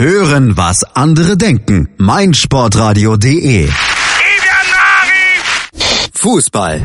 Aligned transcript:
Hören, 0.00 0.56
was 0.56 0.84
andere 0.94 1.36
denken. 1.36 1.88
meinsportradio.de 1.96 3.68
Fußball. 6.14 6.80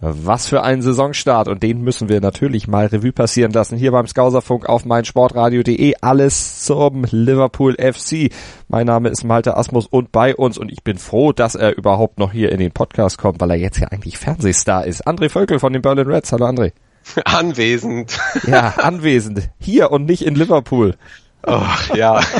Was 0.00 0.48
für 0.48 0.62
ein 0.62 0.80
Saisonstart 0.80 1.48
und 1.48 1.62
den 1.62 1.82
müssen 1.82 2.08
wir 2.08 2.22
natürlich 2.22 2.68
mal 2.68 2.86
Revue 2.86 3.12
passieren 3.12 3.52
lassen. 3.52 3.76
Hier 3.76 3.92
beim 3.92 4.06
Skauserfunk 4.06 4.66
auf 4.66 4.86
meinsportradio.de 4.86 5.96
alles 6.00 6.64
zum 6.64 7.04
Liverpool 7.10 7.74
FC. 7.74 8.30
Mein 8.68 8.86
Name 8.86 9.10
ist 9.10 9.22
Malte 9.22 9.54
Asmus 9.54 9.86
und 9.86 10.10
bei 10.10 10.34
uns 10.34 10.56
und 10.56 10.72
ich 10.72 10.82
bin 10.82 10.96
froh, 10.96 11.32
dass 11.32 11.54
er 11.54 11.76
überhaupt 11.76 12.18
noch 12.18 12.32
hier 12.32 12.50
in 12.50 12.60
den 12.60 12.72
Podcast 12.72 13.18
kommt, 13.18 13.42
weil 13.42 13.50
er 13.50 13.58
jetzt 13.58 13.78
ja 13.78 13.88
eigentlich 13.88 14.16
Fernsehstar 14.16 14.86
ist. 14.86 15.06
André 15.06 15.28
Völkel 15.28 15.58
von 15.58 15.74
den 15.74 15.82
Berlin 15.82 16.06
Reds. 16.06 16.32
Hallo 16.32 16.46
André. 16.46 16.72
Anwesend. 17.26 18.18
Ja, 18.46 18.74
anwesend. 18.78 19.50
Hier 19.60 19.90
und 19.90 20.06
nicht 20.06 20.24
in 20.24 20.34
Liverpool. 20.34 20.96
Ach, 21.42 21.94
ja. 21.94 22.20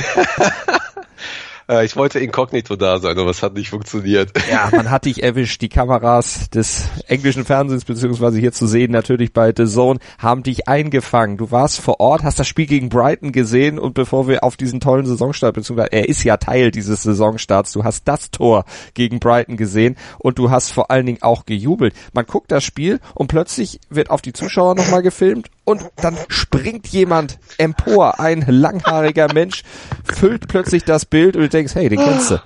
Äh, 1.69 1.85
ich 1.85 1.97
wollte 1.97 2.19
inkognito 2.19 2.77
da 2.77 2.99
sein, 2.99 3.19
aber 3.19 3.31
es 3.31 3.43
hat 3.43 3.55
nicht 3.55 3.71
funktioniert. 3.71 4.33
Ja, 4.51 4.69
man 4.71 4.91
hat 4.91 5.05
dich 5.05 5.23
erwischt. 5.23 5.61
Die 5.63 5.69
Kameras 5.69 6.49
des 6.51 6.89
englischen 7.07 7.45
Fernsehens, 7.45 7.85
beziehungsweise 7.85 8.39
hier 8.39 8.53
zu 8.53 8.67
sehen, 8.67 8.93
natürlich 8.93 9.33
bei 9.33 9.53
The 9.57 9.67
Zone, 9.67 9.99
haben 10.19 10.43
dich 10.43 10.69
eingefangen. 10.69 11.37
Du 11.37 11.51
warst 11.51 11.81
vor 11.81 12.01
Ort, 12.01 12.23
hast 12.23 12.39
das 12.39 12.47
Spiel 12.47 12.67
gegen 12.67 12.89
Brighton 12.89 13.33
gesehen 13.33 13.79
und 13.79 13.95
bevor 13.95 14.29
wir 14.29 14.45
auf 14.45 14.57
diesen 14.57 14.81
tollen 14.81 15.07
Saisonstart, 15.07 15.55
beziehungsweise 15.55 15.93
er 15.93 16.09
ist 16.09 16.23
ja 16.25 16.37
Teil 16.37 16.71
dieses 16.71 17.03
Saisonstarts, 17.03 17.73
du 17.73 17.85
hast 17.85 18.07
das 18.07 18.31
Tor 18.31 18.65
gegen 18.95 19.19
Brighton 19.19 19.57
gesehen 19.57 19.97
und 20.19 20.39
du 20.39 20.51
hast 20.51 20.71
vor 20.71 20.91
allen 20.91 21.07
Dingen 21.07 21.23
auch 21.23 21.47
gejubelt. 21.47 21.95
Man 22.13 22.27
guckt 22.27 22.53
das 22.53 22.65
Spiel 22.65 23.01
und 23.15 23.29
plötzlich 23.29 23.81
wird 23.91 24.11
auf 24.11 24.23
die 24.23 24.33
Zuschauer 24.33 24.75
nochmal 24.75 25.03
gefilmt 25.03 25.51
und 25.67 25.85
dann 25.97 26.17
springt 26.29 26.87
jemand 26.87 27.39
empor, 27.59 28.21
ein 28.21 28.45
langhaariger 28.47 29.33
Mensch, 29.35 29.65
füllt 30.05 30.49
plötzlich 30.49 30.85
das 30.85 31.05
Bild 31.05 31.37
und 31.37 31.43
du 31.43 31.49
denkst, 31.49 31.75
hey, 31.75 31.89
den 31.89 31.99
kennst 31.99 32.31
du. 32.31 32.41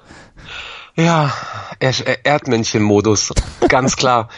Ja, 0.97 1.33
Erdmännchen-Modus, 2.25 3.33
ganz 3.69 3.97
klar. 3.97 4.29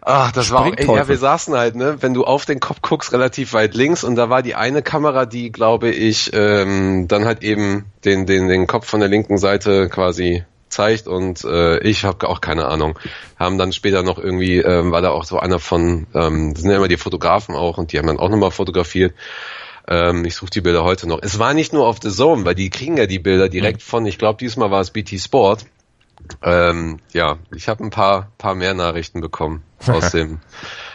Ach, 0.00 0.32
das 0.32 0.50
war 0.50 0.62
auch, 0.62 0.72
ey, 0.76 0.86
ja, 0.86 1.06
wir 1.06 1.16
saßen 1.16 1.54
halt, 1.54 1.76
ne, 1.76 1.98
wenn 2.00 2.14
du 2.14 2.24
auf 2.24 2.44
den 2.44 2.58
Kopf 2.58 2.80
guckst, 2.80 3.12
relativ 3.12 3.52
weit 3.52 3.74
links 3.74 4.02
und 4.02 4.16
da 4.16 4.30
war 4.30 4.42
die 4.42 4.56
eine 4.56 4.82
Kamera, 4.82 5.26
die, 5.26 5.52
glaube 5.52 5.90
ich, 5.90 6.30
ähm, 6.32 7.06
dann 7.06 7.24
halt 7.24 7.44
eben 7.44 7.84
den, 8.04 8.26
den, 8.26 8.48
den 8.48 8.66
Kopf 8.66 8.88
von 8.88 8.98
der 8.98 9.08
linken 9.08 9.38
Seite 9.38 9.88
quasi 9.88 10.42
zeigt 10.72 11.06
und 11.06 11.44
äh, 11.44 11.78
ich 11.80 12.04
habe 12.04 12.28
auch 12.28 12.40
keine 12.40 12.66
Ahnung. 12.66 12.98
Haben 13.38 13.58
dann 13.58 13.72
später 13.72 14.02
noch 14.02 14.18
irgendwie, 14.18 14.58
ähm, 14.58 14.90
war 14.90 15.02
da 15.02 15.10
auch 15.10 15.24
so 15.24 15.38
einer 15.38 15.58
von, 15.58 16.06
ähm, 16.14 16.54
das 16.54 16.62
sind 16.62 16.70
ja 16.70 16.76
immer 16.76 16.88
die 16.88 16.96
Fotografen 16.96 17.54
auch 17.54 17.78
und 17.78 17.92
die 17.92 17.98
haben 17.98 18.06
dann 18.06 18.18
auch 18.18 18.28
nochmal 18.28 18.50
fotografiert. 18.50 19.14
Ähm, 19.88 20.24
ich 20.24 20.34
suche 20.34 20.50
die 20.50 20.60
Bilder 20.60 20.84
heute 20.84 21.08
noch. 21.08 21.20
Es 21.22 21.38
war 21.38 21.54
nicht 21.54 21.72
nur 21.72 21.86
auf 21.86 21.98
The 22.02 22.10
Zone, 22.10 22.44
weil 22.44 22.54
die 22.54 22.70
kriegen 22.70 22.96
ja 22.96 23.06
die 23.06 23.18
Bilder 23.18 23.48
direkt 23.48 23.80
mhm. 23.80 23.84
von, 23.84 24.06
ich 24.06 24.18
glaube 24.18 24.38
diesmal 24.38 24.70
war 24.70 24.80
es 24.80 24.90
BT 24.90 25.20
Sport. 25.20 25.66
Ähm, 26.42 27.00
ja, 27.12 27.38
ich 27.54 27.68
habe 27.68 27.84
ein 27.84 27.90
paar, 27.90 28.30
paar 28.38 28.54
mehr 28.54 28.74
Nachrichten 28.74 29.20
bekommen 29.20 29.62
aus 29.86 30.10
dem, 30.12 30.40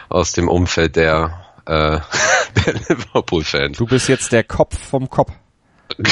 aus 0.10 0.32
dem 0.32 0.48
Umfeld 0.48 0.96
der, 0.96 1.46
äh, 1.66 2.00
der 2.66 2.74
Liverpool-Fans. 2.74 3.78
Du 3.78 3.86
bist 3.86 4.08
jetzt 4.10 4.32
der 4.32 4.44
Kopf 4.44 4.78
vom 4.78 5.10
Kopf. 5.10 5.32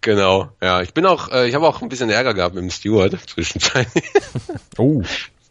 Genau, 0.00 0.50
ja. 0.62 0.82
Ich 0.82 0.94
bin 0.94 1.06
auch, 1.06 1.30
äh, 1.30 1.48
ich 1.48 1.54
habe 1.54 1.66
auch 1.66 1.82
ein 1.82 1.88
bisschen 1.88 2.10
Ärger 2.10 2.34
gehabt 2.34 2.54
mit 2.54 2.62
dem 2.62 2.70
Steward 2.70 3.16
zwischenzeitlich. 3.28 4.04
oh. 4.78 5.02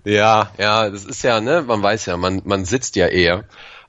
Ja, 0.05 0.51
ja, 0.57 0.89
das 0.89 1.05
ist 1.05 1.23
ja, 1.23 1.41
ne, 1.41 1.61
man 1.61 1.83
weiß 1.83 2.05
ja, 2.05 2.17
man, 2.17 2.41
man 2.45 2.65
sitzt 2.65 2.95
ja 2.95 3.07
eher. 3.07 3.43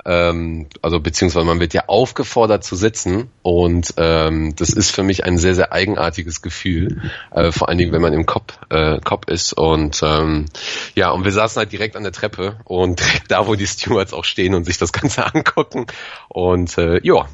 Ähm, 0.05 0.67
also 0.81 0.99
beziehungsweise 0.99 1.45
man 1.45 1.61
wird 1.61 1.75
ja 1.75 1.85
aufgefordert 1.87 2.65
zu 2.65 2.75
sitzen 2.75 3.31
und 3.43 3.95
ähm, 3.99 4.55
das 4.57 4.71
ist 4.71 4.93
für 4.95 5.03
mich 5.03 5.25
ein 5.25 5.37
sehr, 5.37 5.55
sehr 5.55 5.73
eigenartiges 5.73 6.41
Gefühl, 6.41 7.03
äh, 7.33 7.53
vor 7.53 7.69
allen 7.69 7.77
Dingen, 7.77 7.93
wenn 7.93 8.01
man 8.01 8.15
im 8.15 8.25
Kopf, 8.25 8.59
äh, 8.71 8.99
Kopf 9.01 9.29
ist 9.29 9.53
und 9.53 10.03
ähm, 10.03 10.47
ja, 10.95 11.11
und 11.11 11.25
wir 11.25 11.33
saßen 11.33 11.61
halt 11.61 11.73
direkt 11.73 11.97
an 11.97 12.03
der 12.03 12.13
Treppe 12.13 12.57
und 12.65 13.01
direkt 13.01 13.31
da, 13.31 13.47
wo 13.47 13.57
die 13.57 13.67
Stewards 13.67 14.15
auch 14.15 14.25
stehen 14.25 14.55
und 14.55 14.65
sich 14.65 14.79
das 14.79 14.93
Ganze 14.93 15.27
angucken 15.35 15.87
und 16.29 16.79
äh, 16.79 17.01
ja, 17.03 17.29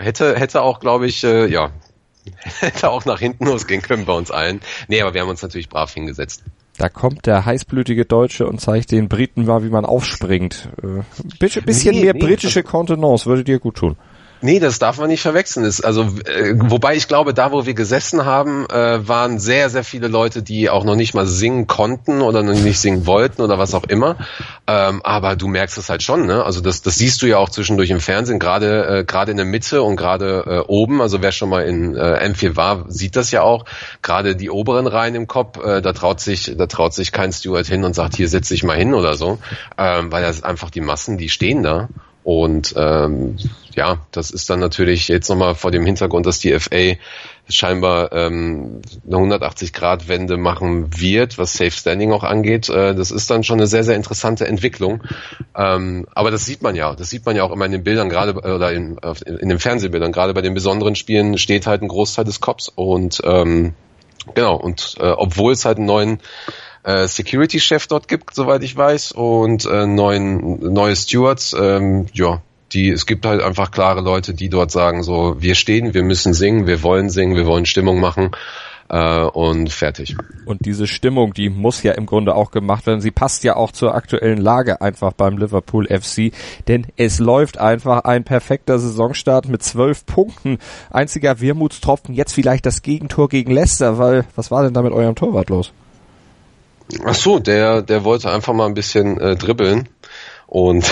hätte, 0.00 0.38
hätte 0.38 0.62
auch, 0.62 0.80
glaube 0.80 1.06
ich, 1.06 1.22
äh, 1.24 1.46
ja, 1.46 1.70
hätte 2.60 2.90
auch 2.90 3.04
nach 3.04 3.20
hinten 3.20 3.46
losgehen 3.46 3.82
können 3.82 4.06
bei 4.06 4.12
uns 4.12 4.30
allen. 4.30 4.60
Nee, 4.88 5.00
aber 5.02 5.14
wir 5.14 5.20
haben 5.20 5.28
uns 5.28 5.42
natürlich 5.42 5.68
brav 5.68 5.92
hingesetzt. 5.92 6.42
Da 6.78 6.88
kommt 6.88 7.26
der 7.26 7.44
heißblütige 7.44 8.06
Deutsche 8.06 8.46
und 8.46 8.60
zeigt 8.60 8.90
den 8.90 9.08
Briten 9.08 9.44
mal, 9.44 9.62
wie 9.62 9.68
man 9.68 9.84
aufspringt. 9.84 10.70
Äh, 10.82 11.02
bisschen 11.38 11.94
nee, 11.94 12.04
mehr 12.04 12.14
nee, 12.14 12.20
britische 12.20 12.60
also, 12.60 12.70
Kontenance 12.70 13.26
würde 13.26 13.44
dir 13.44 13.58
gut 13.58 13.76
tun. 13.76 13.96
Nee, 14.42 14.58
das 14.58 14.78
darf 14.78 14.98
man 14.98 15.08
nicht 15.08 15.20
verwechseln. 15.20 15.66
Ist 15.66 15.82
also, 15.82 16.02
äh, 16.02 16.54
wobei 16.56 16.96
ich 16.96 17.08
glaube, 17.08 17.34
da 17.34 17.52
wo 17.52 17.66
wir 17.66 17.74
gesessen 17.74 18.24
haben, 18.24 18.66
äh, 18.70 19.06
waren 19.06 19.38
sehr, 19.38 19.68
sehr 19.68 19.84
viele 19.84 20.08
Leute, 20.08 20.42
die 20.42 20.70
auch 20.70 20.84
noch 20.84 20.96
nicht 20.96 21.12
mal 21.12 21.26
singen 21.26 21.66
konnten 21.66 22.22
oder 22.22 22.42
noch 22.42 22.54
nicht 22.54 22.78
singen 22.78 23.06
wollten 23.06 23.42
oder 23.42 23.58
was 23.58 23.74
auch 23.74 23.84
immer. 23.84 24.16
Ähm, 24.66 25.02
aber 25.04 25.36
du 25.36 25.46
merkst 25.46 25.76
es 25.76 25.90
halt 25.90 26.02
schon, 26.02 26.26
ne? 26.26 26.42
Also 26.42 26.62
das, 26.62 26.80
das 26.80 26.94
siehst 26.96 27.20
du 27.20 27.26
ja 27.26 27.36
auch 27.36 27.50
zwischendurch 27.50 27.90
im 27.90 28.00
Fernsehen, 28.00 28.38
gerade 28.38 29.00
äh, 29.00 29.04
gerade 29.04 29.30
in 29.30 29.36
der 29.36 29.46
Mitte 29.46 29.82
und 29.82 29.96
gerade 29.96 30.44
äh, 30.46 30.58
oben. 30.70 31.02
Also 31.02 31.20
wer 31.20 31.32
schon 31.32 31.50
mal 31.50 31.64
in 31.64 31.94
äh, 31.94 32.26
M4 32.26 32.56
war, 32.56 32.84
sieht 32.88 33.16
das 33.16 33.30
ja 33.32 33.42
auch. 33.42 33.66
Gerade 34.00 34.36
die 34.36 34.48
oberen 34.48 34.86
Reihen 34.86 35.14
im 35.16 35.26
Kopf, 35.26 35.62
äh, 35.62 35.82
da 35.82 35.92
traut 35.92 36.20
sich, 36.20 36.54
da 36.56 36.66
traut 36.66 36.94
sich 36.94 37.12
kein 37.12 37.32
Steward 37.32 37.66
hin 37.66 37.84
und 37.84 37.94
sagt, 37.94 38.16
hier 38.16 38.28
setz 38.28 38.48
dich 38.48 38.64
mal 38.64 38.76
hin 38.76 38.94
oder 38.94 39.14
so, 39.14 39.38
ähm, 39.76 40.10
weil 40.10 40.22
das 40.22 40.42
einfach 40.42 40.70
die 40.70 40.80
Massen, 40.80 41.18
die 41.18 41.28
stehen 41.28 41.62
da 41.62 41.88
und 42.22 42.74
ähm, 42.76 43.36
ja, 43.74 43.98
das 44.10 44.30
ist 44.30 44.50
dann 44.50 44.60
natürlich 44.60 45.08
jetzt 45.08 45.28
nochmal 45.28 45.54
vor 45.54 45.70
dem 45.70 45.86
Hintergrund, 45.86 46.26
dass 46.26 46.38
die 46.38 46.58
FA 46.58 46.96
scheinbar 47.48 48.12
ähm, 48.12 48.82
eine 49.06 49.16
180-Grad-Wende 49.16 50.36
machen 50.36 51.00
wird, 51.00 51.38
was 51.38 51.54
Safe 51.54 51.70
Standing 51.70 52.12
auch 52.12 52.24
angeht. 52.24 52.68
Äh, 52.68 52.94
das 52.94 53.10
ist 53.10 53.30
dann 53.30 53.42
schon 53.42 53.58
eine 53.58 53.66
sehr, 53.66 53.84
sehr 53.84 53.96
interessante 53.96 54.46
Entwicklung. 54.46 55.02
Ähm, 55.56 56.06
aber 56.12 56.30
das 56.30 56.44
sieht 56.44 56.62
man 56.62 56.76
ja. 56.76 56.94
Das 56.94 57.10
sieht 57.10 57.24
man 57.24 57.36
ja 57.36 57.44
auch 57.44 57.52
immer 57.52 57.64
in 57.64 57.72
den 57.72 57.84
Bildern, 57.84 58.08
gerade 58.08 58.34
oder 58.34 58.72
in, 58.72 58.98
in 59.24 59.48
den 59.48 59.58
Fernsehbildern. 59.58 60.12
Gerade 60.12 60.34
bei 60.34 60.42
den 60.42 60.54
besonderen 60.54 60.94
Spielen 60.94 61.38
steht 61.38 61.66
halt 61.66 61.82
ein 61.82 61.88
Großteil 61.88 62.24
des 62.24 62.40
Cops. 62.40 62.68
Und 62.68 63.20
ähm, 63.24 63.74
genau, 64.34 64.56
und 64.56 64.96
äh, 65.00 65.10
obwohl 65.10 65.52
es 65.52 65.64
halt 65.64 65.78
einen 65.78 65.86
neuen 65.86 66.20
äh, 66.82 67.06
Security-Chef 67.06 67.86
dort 67.86 68.08
gibt, 68.08 68.34
soweit 68.34 68.62
ich 68.62 68.76
weiß, 68.76 69.12
und 69.12 69.66
äh, 69.66 69.86
neuen, 69.86 70.72
neue 70.72 70.96
Stewards. 70.96 71.54
Ähm, 71.58 72.06
ja, 72.12 72.42
die, 72.72 72.90
es 72.90 73.06
gibt 73.06 73.26
halt 73.26 73.42
einfach 73.42 73.70
klare 73.70 74.00
Leute, 74.00 74.34
die 74.34 74.48
dort 74.48 74.70
sagen 74.70 75.02
so, 75.02 75.36
wir 75.38 75.54
stehen, 75.54 75.94
wir 75.94 76.02
müssen 76.02 76.32
singen, 76.32 76.66
wir 76.66 76.82
wollen 76.82 77.10
singen, 77.10 77.36
wir 77.36 77.46
wollen 77.46 77.66
Stimmung 77.66 78.00
machen 78.00 78.30
äh, 78.88 79.22
und 79.22 79.72
fertig. 79.72 80.16
Und 80.44 80.64
diese 80.64 80.86
Stimmung, 80.86 81.32
die 81.32 81.48
muss 81.48 81.82
ja 81.82 81.92
im 81.92 82.06
Grunde 82.06 82.34
auch 82.34 82.50
gemacht 82.50 82.86
werden. 82.86 83.00
Sie 83.00 83.10
passt 83.10 83.44
ja 83.44 83.56
auch 83.56 83.72
zur 83.72 83.94
aktuellen 83.94 84.40
Lage 84.40 84.80
einfach 84.80 85.12
beim 85.12 85.38
Liverpool 85.38 85.86
FC, 85.86 86.32
denn 86.68 86.86
es 86.96 87.18
läuft 87.18 87.58
einfach 87.58 88.04
ein 88.04 88.24
perfekter 88.24 88.78
Saisonstart 88.78 89.48
mit 89.48 89.62
zwölf 89.62 90.06
Punkten. 90.06 90.58
Einziger 90.90 91.40
Wermutstropfen 91.40 92.14
jetzt 92.14 92.32
vielleicht 92.32 92.66
das 92.66 92.82
Gegentor 92.82 93.28
gegen 93.28 93.52
Leicester, 93.52 93.98
weil 93.98 94.24
was 94.36 94.50
war 94.50 94.62
denn 94.62 94.74
da 94.74 94.82
mit 94.82 94.92
eurem 94.92 95.14
Torwart 95.14 95.50
los? 95.50 95.72
Ach 97.04 97.14
so, 97.14 97.38
der, 97.38 97.82
der 97.82 98.04
wollte 98.04 98.30
einfach 98.30 98.52
mal 98.52 98.66
ein 98.66 98.74
bisschen 98.74 99.18
äh, 99.20 99.36
dribbeln 99.36 99.88
und 100.50 100.84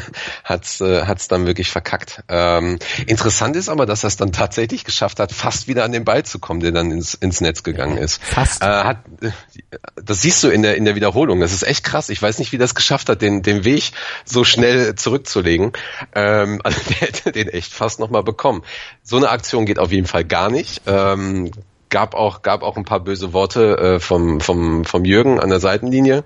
hat's 0.44 0.82
äh, 0.82 1.06
hat's 1.06 1.26
dann 1.26 1.46
wirklich 1.46 1.70
verkackt. 1.70 2.22
Ähm, 2.28 2.78
interessant 3.06 3.56
ist 3.56 3.70
aber, 3.70 3.86
dass 3.86 4.04
er 4.04 4.08
es 4.08 4.18
dann 4.18 4.30
tatsächlich 4.30 4.84
geschafft 4.84 5.18
hat, 5.20 5.32
fast 5.32 5.68
wieder 5.68 5.84
an 5.84 5.92
den 5.92 6.04
Ball 6.04 6.24
zu 6.24 6.38
kommen, 6.38 6.60
der 6.60 6.70
dann 6.70 6.90
ins, 6.90 7.14
ins 7.14 7.40
Netz 7.40 7.62
gegangen 7.62 7.96
ist. 7.96 8.22
Fast. 8.22 8.62
Äh, 8.62 8.66
hat, 8.66 8.98
das 9.96 10.20
siehst 10.20 10.44
du 10.44 10.48
in 10.48 10.60
der 10.60 10.76
in 10.76 10.84
der 10.84 10.96
Wiederholung. 10.96 11.40
Das 11.40 11.54
ist 11.54 11.62
echt 11.62 11.82
krass. 11.82 12.10
Ich 12.10 12.20
weiß 12.20 12.38
nicht, 12.38 12.52
wie 12.52 12.58
das 12.58 12.74
geschafft 12.74 13.08
hat, 13.08 13.22
den 13.22 13.40
den 13.40 13.64
Weg 13.64 13.92
so 14.26 14.44
schnell 14.44 14.94
zurückzulegen. 14.96 15.72
Ähm, 16.14 16.60
also 16.64 16.78
der 16.90 16.96
hätte 16.98 17.32
den 17.32 17.48
echt 17.48 17.72
fast 17.72 17.98
noch 17.98 18.10
mal 18.10 18.22
bekommen. 18.22 18.62
So 19.02 19.16
eine 19.16 19.30
Aktion 19.30 19.64
geht 19.64 19.78
auf 19.78 19.92
jeden 19.92 20.06
Fall 20.06 20.24
gar 20.24 20.50
nicht. 20.50 20.82
Ähm, 20.86 21.52
gab 21.88 22.14
auch 22.14 22.42
gab 22.42 22.62
auch 22.62 22.76
ein 22.76 22.84
paar 22.84 23.00
böse 23.00 23.32
Worte 23.32 23.78
äh, 23.78 24.00
vom 24.00 24.40
vom 24.40 24.84
vom 24.84 25.04
Jürgen 25.04 25.40
an 25.40 25.50
der 25.50 25.60
Seitenlinie 25.60 26.24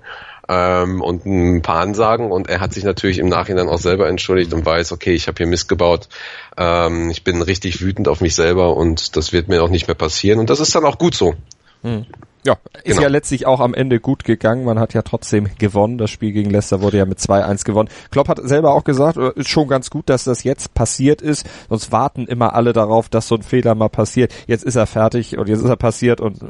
ähm, 0.51 1.01
und 1.01 1.25
ein 1.25 1.61
paar 1.61 1.79
Ansagen. 1.79 2.31
Und 2.31 2.49
er 2.49 2.59
hat 2.59 2.73
sich 2.73 2.83
natürlich 2.83 3.19
im 3.19 3.29
Nachhinein 3.29 3.69
auch 3.69 3.79
selber 3.79 4.07
entschuldigt 4.07 4.53
und 4.53 4.65
weiß, 4.65 4.91
okay, 4.91 5.13
ich 5.13 5.27
habe 5.27 5.37
hier 5.37 5.47
Mist 5.47 5.69
gebaut, 5.69 6.09
ähm, 6.57 7.09
ich 7.09 7.23
bin 7.23 7.41
richtig 7.41 7.81
wütend 7.81 8.07
auf 8.07 8.21
mich 8.21 8.35
selber 8.35 8.75
und 8.75 9.15
das 9.15 9.31
wird 9.31 9.47
mir 9.47 9.63
auch 9.63 9.69
nicht 9.69 9.87
mehr 9.87 9.95
passieren. 9.95 10.39
Und 10.39 10.49
das 10.49 10.59
ist 10.59 10.75
dann 10.75 10.85
auch 10.85 10.97
gut 10.97 11.15
so. 11.15 11.35
Hm. 11.83 12.05
Ja, 12.43 12.57
ist 12.83 12.95
genau. 12.95 13.01
ja 13.03 13.07
letztlich 13.09 13.45
auch 13.45 13.59
am 13.59 13.75
Ende 13.75 13.99
gut 13.99 14.23
gegangen. 14.23 14.65
Man 14.65 14.79
hat 14.79 14.95
ja 14.95 15.03
trotzdem 15.03 15.47
gewonnen. 15.59 15.99
Das 15.99 16.09
Spiel 16.09 16.31
gegen 16.31 16.49
Leicester 16.49 16.81
wurde 16.81 16.97
ja 16.97 17.05
mit 17.05 17.19
2-1 17.19 17.65
gewonnen. 17.65 17.89
Klopp 18.09 18.27
hat 18.29 18.39
selber 18.43 18.73
auch 18.73 18.83
gesagt, 18.83 19.17
äh, 19.17 19.31
ist 19.35 19.49
schon 19.49 19.67
ganz 19.67 19.91
gut, 19.91 20.09
dass 20.09 20.23
das 20.23 20.43
jetzt 20.43 20.73
passiert 20.73 21.21
ist. 21.21 21.45
Sonst 21.69 21.91
warten 21.91 22.25
immer 22.25 22.55
alle 22.55 22.73
darauf, 22.73 23.09
dass 23.09 23.27
so 23.27 23.35
ein 23.35 23.43
Fehler 23.43 23.75
mal 23.75 23.89
passiert. 23.89 24.33
Jetzt 24.47 24.63
ist 24.63 24.75
er 24.75 24.87
fertig 24.87 25.37
und 25.37 25.49
jetzt 25.49 25.59
ist 25.59 25.69
er 25.69 25.75
passiert 25.75 26.19
und 26.19 26.41
äh, 26.41 26.45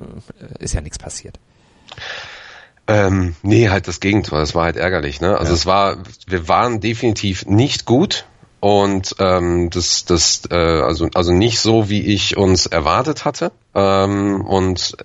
ist 0.64 0.74
ja 0.74 0.80
nichts 0.80 0.98
passiert. 0.98 1.40
Ähm, 2.88 3.36
nee, 3.42 3.70
halt 3.70 3.88
das 3.90 4.00
Gegenteil. 4.00 4.40
Das 4.40 4.56
war 4.56 4.64
halt 4.64 4.78
ärgerlich. 4.78 5.20
Ne? 5.20 5.38
Also 5.38 5.52
ja. 5.52 5.56
es 5.56 5.66
war, 5.66 5.98
wir 6.28 6.48
waren 6.48 6.80
definitiv 6.80 7.46
nicht 7.46 7.86
gut. 7.86 8.26
Und 8.62 9.16
ähm, 9.18 9.72
das, 9.72 10.06
das 10.06 10.44
äh, 10.52 10.56
also 10.56 11.10
also 11.16 11.34
nicht 11.34 11.60
so 11.60 11.90
wie 11.90 12.06
ich 12.14 12.38
uns 12.38 12.68
erwartet 12.68 13.26
hatte. 13.26 13.52
Ähm, 13.74 14.46
und 14.46 14.96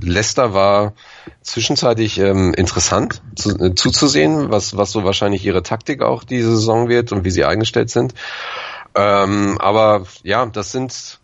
Leicester 0.00 0.52
war 0.52 0.94
zwischenzeitlich 1.40 2.18
ähm, 2.18 2.52
interessant 2.54 3.22
zu, 3.36 3.50
äh, 3.50 3.74
zuzusehen, 3.76 4.50
was 4.50 4.76
was 4.76 4.90
so 4.90 5.04
wahrscheinlich 5.04 5.46
ihre 5.46 5.62
Taktik 5.62 6.02
auch 6.02 6.24
diese 6.24 6.50
Saison 6.56 6.88
wird 6.88 7.12
und 7.12 7.24
wie 7.24 7.30
sie 7.30 7.44
eingestellt 7.44 7.88
sind. 7.88 8.14
Ähm, 8.96 9.58
aber 9.60 10.06
ja, 10.24 10.44
das 10.46 10.72
sind 10.72 11.20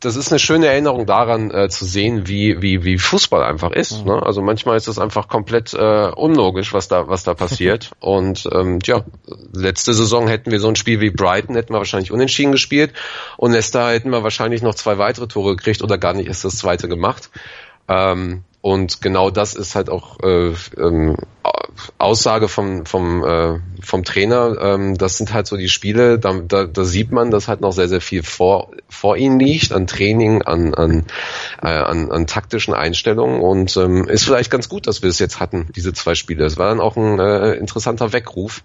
das 0.00 0.16
ist 0.16 0.30
eine 0.30 0.38
schöne 0.38 0.66
Erinnerung 0.66 1.06
daran 1.06 1.50
äh, 1.50 1.68
zu 1.70 1.86
sehen, 1.86 2.28
wie, 2.28 2.60
wie, 2.60 2.84
wie 2.84 2.98
Fußball 2.98 3.42
einfach 3.42 3.72
ist. 3.72 4.04
Mhm. 4.04 4.12
Ne? 4.12 4.22
Also 4.22 4.42
manchmal 4.42 4.76
ist 4.76 4.88
es 4.88 4.98
einfach 4.98 5.28
komplett 5.28 5.72
äh, 5.72 6.10
unlogisch, 6.14 6.74
was 6.74 6.88
da, 6.88 7.08
was 7.08 7.24
da 7.24 7.32
passiert. 7.32 7.92
Und 8.00 8.46
ähm, 8.52 8.78
ja, 8.84 9.04
letzte 9.52 9.94
Saison 9.94 10.28
hätten 10.28 10.50
wir 10.50 10.60
so 10.60 10.68
ein 10.68 10.76
Spiel 10.76 11.00
wie 11.00 11.10
Brighton, 11.10 11.56
hätten 11.56 11.72
wir 11.72 11.78
wahrscheinlich 11.78 12.12
unentschieden 12.12 12.52
gespielt 12.52 12.92
und 13.36 13.52
Leicester 13.52 13.90
hätten 13.90 14.10
wir 14.10 14.22
wahrscheinlich 14.22 14.62
noch 14.62 14.74
zwei 14.74 14.98
weitere 14.98 15.28
Tore 15.28 15.56
gekriegt 15.56 15.82
oder 15.82 15.98
gar 15.98 16.12
nicht 16.12 16.28
erst 16.28 16.44
das 16.44 16.56
zweite 16.56 16.88
gemacht. 16.88 17.30
Ähm, 17.88 18.44
und 18.66 19.00
genau 19.00 19.30
das 19.30 19.54
ist 19.54 19.76
halt 19.76 19.88
auch 19.88 20.18
äh, 20.24 20.52
ähm, 20.76 21.14
Aussage 21.98 22.48
vom, 22.48 22.84
vom, 22.84 23.24
äh, 23.24 23.60
vom 23.80 24.02
Trainer. 24.02 24.56
Ähm, 24.60 24.98
das 24.98 25.18
sind 25.18 25.32
halt 25.32 25.46
so 25.46 25.56
die 25.56 25.68
Spiele, 25.68 26.18
da, 26.18 26.32
da, 26.32 26.64
da 26.64 26.84
sieht 26.84 27.12
man, 27.12 27.30
dass 27.30 27.46
halt 27.46 27.60
noch 27.60 27.70
sehr, 27.70 27.86
sehr 27.86 28.00
viel 28.00 28.24
vor, 28.24 28.72
vor 28.88 29.16
ihnen 29.16 29.38
liegt, 29.38 29.70
an 29.70 29.86
Training, 29.86 30.42
an, 30.42 30.74
an, 30.74 31.04
äh, 31.62 31.68
an, 31.68 32.10
an 32.10 32.26
taktischen 32.26 32.74
Einstellungen. 32.74 33.40
Und 33.40 33.76
ähm, 33.76 34.08
ist 34.08 34.24
vielleicht 34.24 34.50
ganz 34.50 34.68
gut, 34.68 34.88
dass 34.88 35.00
wir 35.00 35.10
es 35.10 35.20
jetzt 35.20 35.38
hatten, 35.38 35.68
diese 35.76 35.92
zwei 35.92 36.16
Spiele. 36.16 36.44
Es 36.44 36.58
war 36.58 36.68
dann 36.68 36.80
auch 36.80 36.96
ein 36.96 37.20
äh, 37.20 37.52
interessanter 37.52 38.12
Weckruf. 38.12 38.64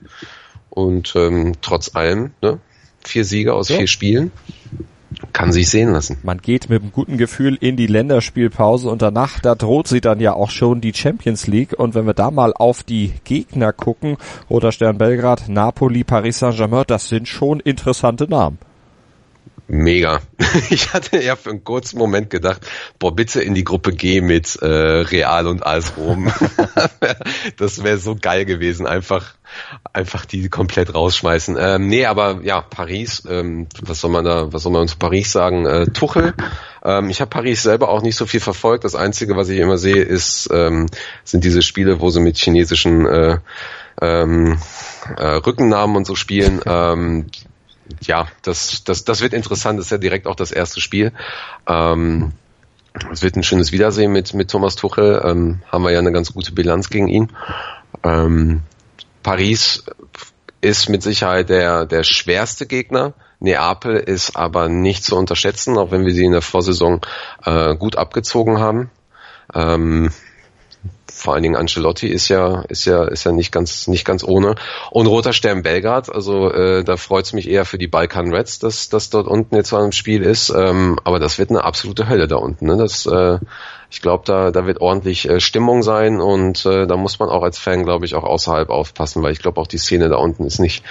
Und 0.71 1.13
ähm, 1.15 1.57
trotz 1.61 1.93
allem, 1.93 2.31
ne? 2.41 2.57
vier 3.05 3.23
Siege 3.23 3.53
aus 3.53 3.69
ja. 3.69 3.77
vier 3.77 3.87
Spielen 3.87 4.31
kann 5.33 5.51
sich 5.51 5.69
sehen 5.69 5.91
lassen. 5.91 6.17
Man 6.23 6.39
geht 6.39 6.69
mit 6.69 6.81
einem 6.81 6.91
guten 6.91 7.17
Gefühl 7.17 7.57
in 7.59 7.75
die 7.75 7.87
Länderspielpause 7.87 8.89
und 8.89 9.01
danach, 9.01 9.39
da 9.39 9.55
droht 9.55 9.87
sie 9.87 10.01
dann 10.01 10.19
ja 10.19 10.33
auch 10.33 10.49
schon 10.49 10.81
die 10.81 10.93
Champions 10.93 11.47
League. 11.47 11.77
Und 11.77 11.95
wenn 11.95 12.05
wir 12.05 12.13
da 12.13 12.31
mal 12.31 12.53
auf 12.53 12.83
die 12.83 13.13
Gegner 13.23 13.73
gucken, 13.73 14.17
Roter 14.49 14.71
Stern 14.71 14.97
Belgrad, 14.97 15.49
Napoli, 15.49 16.03
Paris 16.03 16.39
Saint-Germain, 16.39 16.85
das 16.87 17.09
sind 17.09 17.27
schon 17.27 17.59
interessante 17.59 18.29
Namen. 18.29 18.57
Mega. 19.71 20.19
Ich 20.69 20.93
hatte 20.93 21.21
ja 21.23 21.37
für 21.37 21.49
einen 21.49 21.63
kurzen 21.63 21.97
Moment 21.97 22.29
gedacht, 22.29 22.67
boah, 22.99 23.15
bitte 23.15 23.41
in 23.41 23.53
die 23.53 23.63
Gruppe 23.63 23.93
G 23.93 24.19
mit 24.19 24.57
äh, 24.57 24.65
Real 24.65 25.47
und 25.47 25.65
AS 25.65 25.95
Rom. 25.95 26.29
das 27.57 27.81
wäre 27.81 27.97
so 27.97 28.17
geil 28.19 28.43
gewesen, 28.43 28.85
einfach 28.85 29.35
einfach 29.93 30.25
die 30.25 30.49
komplett 30.49 30.93
rausschmeißen. 30.93 31.55
Ähm, 31.57 31.87
nee, 31.87 32.05
aber 32.05 32.41
ja, 32.43 32.59
Paris, 32.61 33.23
ähm, 33.29 33.67
was 33.81 34.01
soll 34.01 34.11
man 34.11 34.25
da, 34.25 34.51
was 34.51 34.63
soll 34.63 34.73
man 34.73 34.89
zu 34.89 34.97
Paris 34.97 35.31
sagen? 35.31 35.65
Äh, 35.65 35.85
Tuchel. 35.87 36.33
Ähm, 36.83 37.09
ich 37.09 37.21
habe 37.21 37.29
Paris 37.29 37.63
selber 37.63 37.89
auch 37.89 38.01
nicht 38.01 38.17
so 38.17 38.25
viel 38.25 38.41
verfolgt. 38.41 38.83
Das 38.83 38.95
Einzige, 38.95 39.37
was 39.37 39.47
ich 39.47 39.59
immer 39.59 39.77
sehe, 39.77 40.01
ist, 40.01 40.49
ähm, 40.51 40.87
sind 41.23 41.45
diese 41.45 41.61
Spiele, 41.61 42.01
wo 42.01 42.09
sie 42.09 42.19
mit 42.19 42.37
chinesischen 42.37 43.05
äh, 43.05 43.37
ähm, 44.01 44.59
äh, 45.17 45.25
Rückennamen 45.25 45.95
und 45.95 46.05
so 46.05 46.15
spielen. 46.15 46.59
Ähm, 46.65 47.27
ja, 48.01 48.27
das, 48.41 48.83
das, 48.83 49.03
das 49.03 49.21
wird 49.21 49.33
interessant. 49.33 49.79
Das 49.79 49.87
ist 49.87 49.91
ja 49.91 49.97
direkt 49.97 50.27
auch 50.27 50.35
das 50.35 50.51
erste 50.51 50.81
Spiel. 50.81 51.11
Ähm, 51.67 52.31
es 53.11 53.21
wird 53.21 53.35
ein 53.35 53.43
schönes 53.43 53.71
Wiedersehen 53.71 54.11
mit, 54.11 54.33
mit 54.33 54.51
Thomas 54.51 54.75
Tuchel. 54.75 55.21
Ähm, 55.25 55.61
haben 55.71 55.83
wir 55.83 55.91
ja 55.91 55.99
eine 55.99 56.11
ganz 56.11 56.33
gute 56.33 56.51
Bilanz 56.51 56.89
gegen 56.89 57.07
ihn. 57.07 57.31
Ähm, 58.03 58.61
Paris 59.23 59.85
ist 60.61 60.89
mit 60.89 61.03
Sicherheit 61.03 61.49
der, 61.49 61.85
der 61.85 62.03
schwerste 62.03 62.65
Gegner. 62.65 63.13
Neapel 63.39 63.95
ist 63.95 64.35
aber 64.35 64.69
nicht 64.69 65.03
zu 65.03 65.17
unterschätzen, 65.17 65.77
auch 65.77 65.91
wenn 65.91 66.05
wir 66.05 66.13
sie 66.13 66.25
in 66.25 66.31
der 66.31 66.43
Vorsaison 66.43 67.01
äh, 67.43 67.75
gut 67.75 67.95
abgezogen 67.95 68.59
haben. 68.59 68.91
Ähm, 69.53 70.11
vor 71.11 71.33
allen 71.33 71.43
Dingen 71.43 71.55
Ancelotti 71.55 72.07
ist 72.07 72.29
ja 72.29 72.61
ist 72.61 72.85
ja 72.85 73.05
ist 73.05 73.23
ja 73.23 73.31
nicht 73.31 73.51
ganz 73.51 73.87
nicht 73.87 74.05
ganz 74.05 74.23
ohne 74.23 74.55
und 74.89 75.07
Roter 75.07 75.33
Stern 75.33 75.61
Belgrad 75.61 76.13
also 76.13 76.51
äh, 76.51 76.83
da 76.83 76.97
freut's 76.97 77.33
mich 77.33 77.49
eher 77.49 77.65
für 77.65 77.77
die 77.77 77.87
Balkan 77.87 78.33
Reds 78.33 78.59
dass 78.59 78.89
das 78.89 79.09
dort 79.09 79.27
unten 79.27 79.55
jetzt 79.55 79.69
zwar 79.69 79.83
im 79.83 79.91
Spiel 79.91 80.23
ist 80.23 80.49
ähm, 80.49 80.99
aber 81.03 81.19
das 81.19 81.37
wird 81.37 81.49
eine 81.49 81.63
absolute 81.63 82.09
Hölle 82.09 82.27
da 82.27 82.37
unten 82.37 82.65
ne? 82.65 82.77
das 82.77 83.05
äh, 83.05 83.39
ich 83.91 84.01
glaube, 84.01 84.23
da, 84.25 84.51
da 84.51 84.65
wird 84.65 84.79
ordentlich 84.79 85.29
äh, 85.29 85.41
Stimmung 85.41 85.83
sein 85.83 86.21
und 86.21 86.65
äh, 86.65 86.87
da 86.87 86.95
muss 86.95 87.19
man 87.19 87.27
auch 87.27 87.43
als 87.43 87.59
Fan, 87.59 87.83
glaube 87.83 88.05
ich, 88.05 88.15
auch 88.15 88.23
außerhalb 88.23 88.69
aufpassen, 88.69 89.21
weil 89.21 89.33
ich 89.33 89.39
glaube 89.39 89.59
auch 89.59 89.67
die 89.67 89.77
Szene 89.77 90.07
da 90.07 90.15
unten 90.15 90.45
ist 90.45 90.59
nicht, 90.59 90.83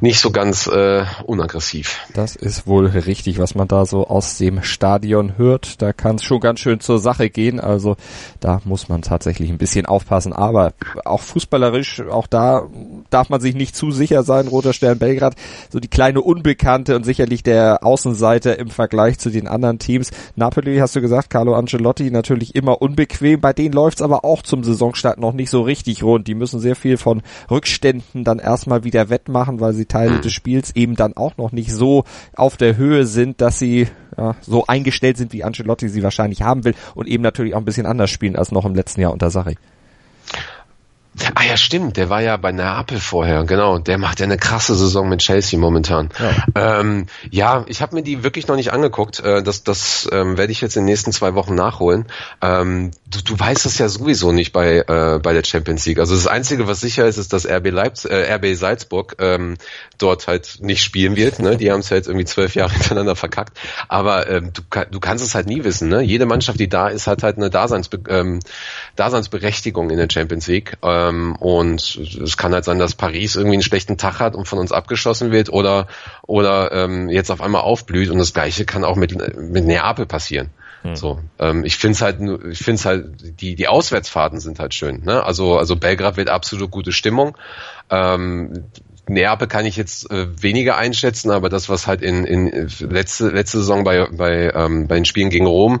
nicht 0.00 0.20
so 0.20 0.30
ganz 0.30 0.66
äh, 0.66 1.04
unaggressiv. 1.24 2.00
Das 2.12 2.36
ist 2.36 2.66
wohl 2.66 2.86
richtig, 2.86 3.38
was 3.38 3.54
man 3.54 3.66
da 3.66 3.86
so 3.86 4.06
aus 4.08 4.36
dem 4.36 4.62
Stadion 4.62 5.38
hört. 5.38 5.80
Da 5.80 5.94
kann 5.94 6.16
es 6.16 6.24
schon 6.24 6.38
ganz 6.40 6.60
schön 6.60 6.80
zur 6.80 6.98
Sache 6.98 7.30
gehen. 7.30 7.60
Also 7.60 7.96
da 8.40 8.60
muss 8.64 8.90
man 8.90 9.00
tatsächlich 9.00 9.48
ein 9.48 9.58
bisschen 9.58 9.86
aufpassen. 9.86 10.34
Aber 10.34 10.74
auch 11.06 11.22
fußballerisch, 11.22 12.02
auch 12.02 12.26
da 12.26 12.66
darf 13.08 13.30
man 13.30 13.40
sich 13.40 13.54
nicht 13.54 13.74
zu 13.74 13.90
sicher 13.90 14.22
sein. 14.22 14.48
Roter 14.48 14.74
Stern 14.74 14.98
Belgrad, 14.98 15.34
so 15.70 15.80
die 15.80 15.88
kleine 15.88 16.20
Unbekannte 16.20 16.94
und 16.94 17.04
sicherlich 17.04 17.42
der 17.42 17.84
Außenseiter 17.84 18.58
im 18.58 18.68
Vergleich 18.68 19.18
zu 19.18 19.30
den 19.30 19.48
anderen 19.48 19.78
Teams. 19.78 20.10
Napoli, 20.36 20.76
hast 20.76 20.94
du 20.94 21.00
gesagt, 21.00 21.30
Carlo 21.30 21.54
Ancelotti, 21.54 22.10
natürlich 22.10 22.33
natürlich 22.34 22.54
immer 22.54 22.82
unbequem. 22.82 23.40
Bei 23.40 23.52
denen 23.52 23.72
läuft's 23.72 24.02
aber 24.02 24.24
auch 24.24 24.42
zum 24.42 24.64
Saisonstart 24.64 25.18
noch 25.18 25.32
nicht 25.32 25.50
so 25.50 25.62
richtig 25.62 26.02
rund. 26.02 26.26
Die 26.26 26.34
müssen 26.34 26.60
sehr 26.60 26.76
viel 26.76 26.96
von 26.96 27.22
Rückständen 27.50 28.24
dann 28.24 28.38
erstmal 28.38 28.84
wieder 28.84 29.08
wettmachen, 29.08 29.60
weil 29.60 29.72
sie 29.72 29.86
Teile 29.86 30.20
des 30.20 30.32
Spiels 30.32 30.74
eben 30.74 30.96
dann 30.96 31.16
auch 31.16 31.36
noch 31.36 31.52
nicht 31.52 31.72
so 31.72 32.04
auf 32.36 32.56
der 32.56 32.76
Höhe 32.76 33.06
sind, 33.06 33.40
dass 33.40 33.58
sie 33.58 33.86
ja, 34.16 34.34
so 34.40 34.66
eingestellt 34.66 35.16
sind, 35.16 35.32
wie 35.32 35.44
Ancelotti 35.44 35.88
sie 35.88 36.02
wahrscheinlich 36.02 36.42
haben 36.42 36.64
will 36.64 36.74
und 36.94 37.06
eben 37.06 37.22
natürlich 37.22 37.54
auch 37.54 37.58
ein 37.58 37.64
bisschen 37.64 37.86
anders 37.86 38.10
spielen 38.10 38.36
als 38.36 38.52
noch 38.52 38.64
im 38.64 38.74
letzten 38.74 39.00
Jahr 39.00 39.12
unter 39.12 39.30
Sarri. 39.30 39.56
Ah 41.34 41.44
ja, 41.44 41.56
stimmt, 41.56 41.96
der 41.96 42.10
war 42.10 42.22
ja 42.22 42.36
bei 42.36 42.50
Neapel 42.50 42.98
vorher, 42.98 43.44
genau. 43.44 43.78
Der 43.78 43.98
macht 43.98 44.18
ja 44.18 44.24
eine 44.24 44.36
krasse 44.36 44.74
Saison 44.74 45.08
mit 45.08 45.20
Chelsea 45.20 45.58
momentan. 45.58 46.08
Ja, 46.18 46.80
ähm, 46.80 47.06
ja 47.30 47.64
ich 47.68 47.82
habe 47.82 47.94
mir 47.94 48.02
die 48.02 48.24
wirklich 48.24 48.48
noch 48.48 48.56
nicht 48.56 48.72
angeguckt. 48.72 49.20
Äh, 49.20 49.42
das 49.42 49.62
das 49.62 50.08
ähm, 50.10 50.36
werde 50.36 50.50
ich 50.50 50.60
jetzt 50.60 50.76
in 50.76 50.82
den 50.82 50.86
nächsten 50.86 51.12
zwei 51.12 51.34
Wochen 51.34 51.54
nachholen. 51.54 52.06
Ähm, 52.42 52.90
du, 53.06 53.22
du 53.22 53.38
weißt 53.38 53.64
es 53.64 53.78
ja 53.78 53.88
sowieso 53.88 54.32
nicht 54.32 54.52
bei 54.52 54.78
äh, 54.78 55.20
bei 55.22 55.32
der 55.32 55.44
Champions 55.44 55.86
League. 55.86 56.00
Also 56.00 56.16
das 56.16 56.26
Einzige, 56.26 56.66
was 56.66 56.80
sicher 56.80 57.06
ist, 57.06 57.18
ist, 57.18 57.32
dass 57.32 57.46
RB 57.46 57.70
Leipzig, 57.70 58.10
äh, 58.10 58.34
RB 58.34 58.56
Salzburg 58.56 59.16
ähm, 59.20 59.56
dort 59.98 60.26
halt 60.26 60.58
nicht 60.60 60.82
spielen 60.82 61.14
wird. 61.14 61.38
Ne? 61.38 61.56
Die 61.56 61.70
haben 61.70 61.80
es 61.80 61.90
ja 61.90 61.96
jetzt 61.96 62.08
irgendwie 62.08 62.26
zwölf 62.26 62.56
Jahre 62.56 62.72
hintereinander 62.74 63.14
verkackt. 63.14 63.56
Aber 63.86 64.28
ähm, 64.28 64.52
du, 64.52 64.62
du 64.90 65.00
kannst 65.00 65.24
es 65.24 65.36
halt 65.36 65.46
nie 65.46 65.62
wissen. 65.62 65.88
Ne? 65.88 66.02
Jede 66.02 66.26
Mannschaft, 66.26 66.58
die 66.58 66.68
da 66.68 66.88
ist, 66.88 67.06
hat 67.06 67.22
halt 67.22 67.36
eine 67.36 67.50
Daseinsbe 67.50 68.00
ähm, 68.08 68.40
Daseinsberechtigung 68.96 69.90
in 69.90 69.96
der 69.96 70.08
Champions 70.10 70.48
League. 70.48 70.76
Ähm, 70.82 71.03
und 71.38 71.96
es 72.22 72.36
kann 72.36 72.52
halt 72.52 72.64
sein, 72.64 72.78
dass 72.78 72.94
Paris 72.94 73.36
irgendwie 73.36 73.54
einen 73.54 73.62
schlechten 73.62 73.96
Tag 73.98 74.20
hat 74.20 74.34
und 74.34 74.46
von 74.46 74.58
uns 74.58 74.72
abgeschossen 74.72 75.30
wird 75.30 75.50
oder 75.50 75.86
oder 76.22 76.72
ähm, 76.72 77.08
jetzt 77.08 77.30
auf 77.30 77.40
einmal 77.40 77.62
aufblüht. 77.62 78.10
Und 78.10 78.18
das 78.18 78.32
Gleiche 78.32 78.64
kann 78.64 78.84
auch 78.84 78.96
mit 78.96 79.14
mit 79.36 79.64
Neapel 79.64 80.06
passieren. 80.06 80.50
Hm. 80.82 80.96
So, 80.96 81.20
ähm, 81.38 81.64
ich 81.64 81.76
finde 81.76 81.94
es 81.94 82.02
halt, 82.02 82.20
ich 82.50 82.58
finde 82.58 82.74
es 82.74 82.84
halt, 82.84 83.40
die 83.40 83.54
die 83.54 83.68
Auswärtsfahrten 83.68 84.38
sind 84.38 84.60
halt 84.60 84.74
schön. 84.74 85.02
Ne? 85.04 85.22
Also 85.22 85.56
also 85.58 85.76
Belgrad 85.76 86.16
wird 86.16 86.28
absolut 86.28 86.70
gute 86.70 86.92
Stimmung. 86.92 87.36
Ähm, 87.90 88.64
Neapel 89.06 89.48
kann 89.48 89.66
ich 89.66 89.76
jetzt 89.76 90.10
äh, 90.10 90.26
weniger 90.40 90.76
einschätzen, 90.76 91.30
aber 91.30 91.48
das, 91.48 91.68
was 91.68 91.86
halt 91.86 92.02
in, 92.02 92.24
in 92.24 92.68
letzte, 92.80 93.28
letzte 93.28 93.58
Saison 93.58 93.84
bei, 93.84 94.06
bei, 94.10 94.50
ähm, 94.54 94.88
bei 94.88 94.94
den 94.94 95.04
Spielen 95.04 95.30
gegen 95.30 95.46
Rom 95.46 95.80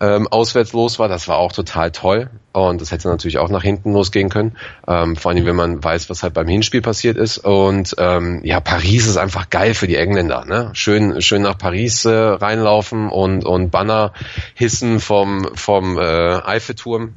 ähm, 0.00 0.28
auswärts 0.28 0.72
los 0.72 0.98
war, 0.98 1.08
das 1.08 1.28
war 1.28 1.38
auch 1.38 1.52
total 1.52 1.90
toll. 1.90 2.30
Und 2.52 2.80
das 2.80 2.90
hätte 2.90 3.08
natürlich 3.08 3.38
auch 3.38 3.50
nach 3.50 3.62
hinten 3.62 3.92
losgehen 3.92 4.28
können. 4.28 4.56
Ähm, 4.86 5.16
vor 5.16 5.30
allem, 5.30 5.46
wenn 5.46 5.56
man 5.56 5.82
weiß, 5.82 6.10
was 6.10 6.22
halt 6.22 6.34
beim 6.34 6.48
Hinspiel 6.48 6.82
passiert 6.82 7.16
ist. 7.16 7.38
Und 7.38 7.94
ähm, 7.98 8.40
ja, 8.44 8.60
Paris 8.60 9.06
ist 9.06 9.16
einfach 9.16 9.50
geil 9.50 9.74
für 9.74 9.86
die 9.86 9.96
Engländer. 9.96 10.44
Ne? 10.44 10.70
Schön, 10.72 11.20
schön 11.20 11.42
nach 11.42 11.58
Paris 11.58 12.04
äh, 12.04 12.10
reinlaufen 12.10 13.08
und, 13.08 13.44
und 13.44 13.70
Banner 13.70 14.12
hissen 14.54 15.00
vom, 15.00 15.48
vom 15.54 15.98
äh, 15.98 16.02
Eiffelturm. 16.02 17.14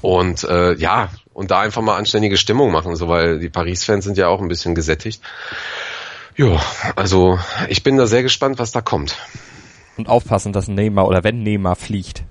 Und 0.00 0.44
äh, 0.44 0.74
ja, 0.74 1.10
und 1.38 1.52
da 1.52 1.60
einfach 1.60 1.82
mal 1.82 1.96
anständige 1.96 2.36
Stimmung 2.36 2.72
machen, 2.72 2.96
so 2.96 3.08
weil 3.08 3.38
die 3.38 3.48
Paris-Fans 3.48 4.04
sind 4.04 4.18
ja 4.18 4.26
auch 4.26 4.40
ein 4.42 4.48
bisschen 4.48 4.74
gesättigt. 4.74 5.22
Ja, 6.36 6.60
also 6.96 7.38
ich 7.68 7.84
bin 7.84 7.96
da 7.96 8.08
sehr 8.08 8.24
gespannt, 8.24 8.58
was 8.58 8.72
da 8.72 8.80
kommt. 8.80 9.16
Und 9.96 10.08
aufpassen, 10.08 10.52
dass 10.52 10.66
Neymar 10.66 11.06
oder 11.06 11.22
wenn 11.22 11.44
Neymar 11.44 11.76
fliegt. 11.76 12.24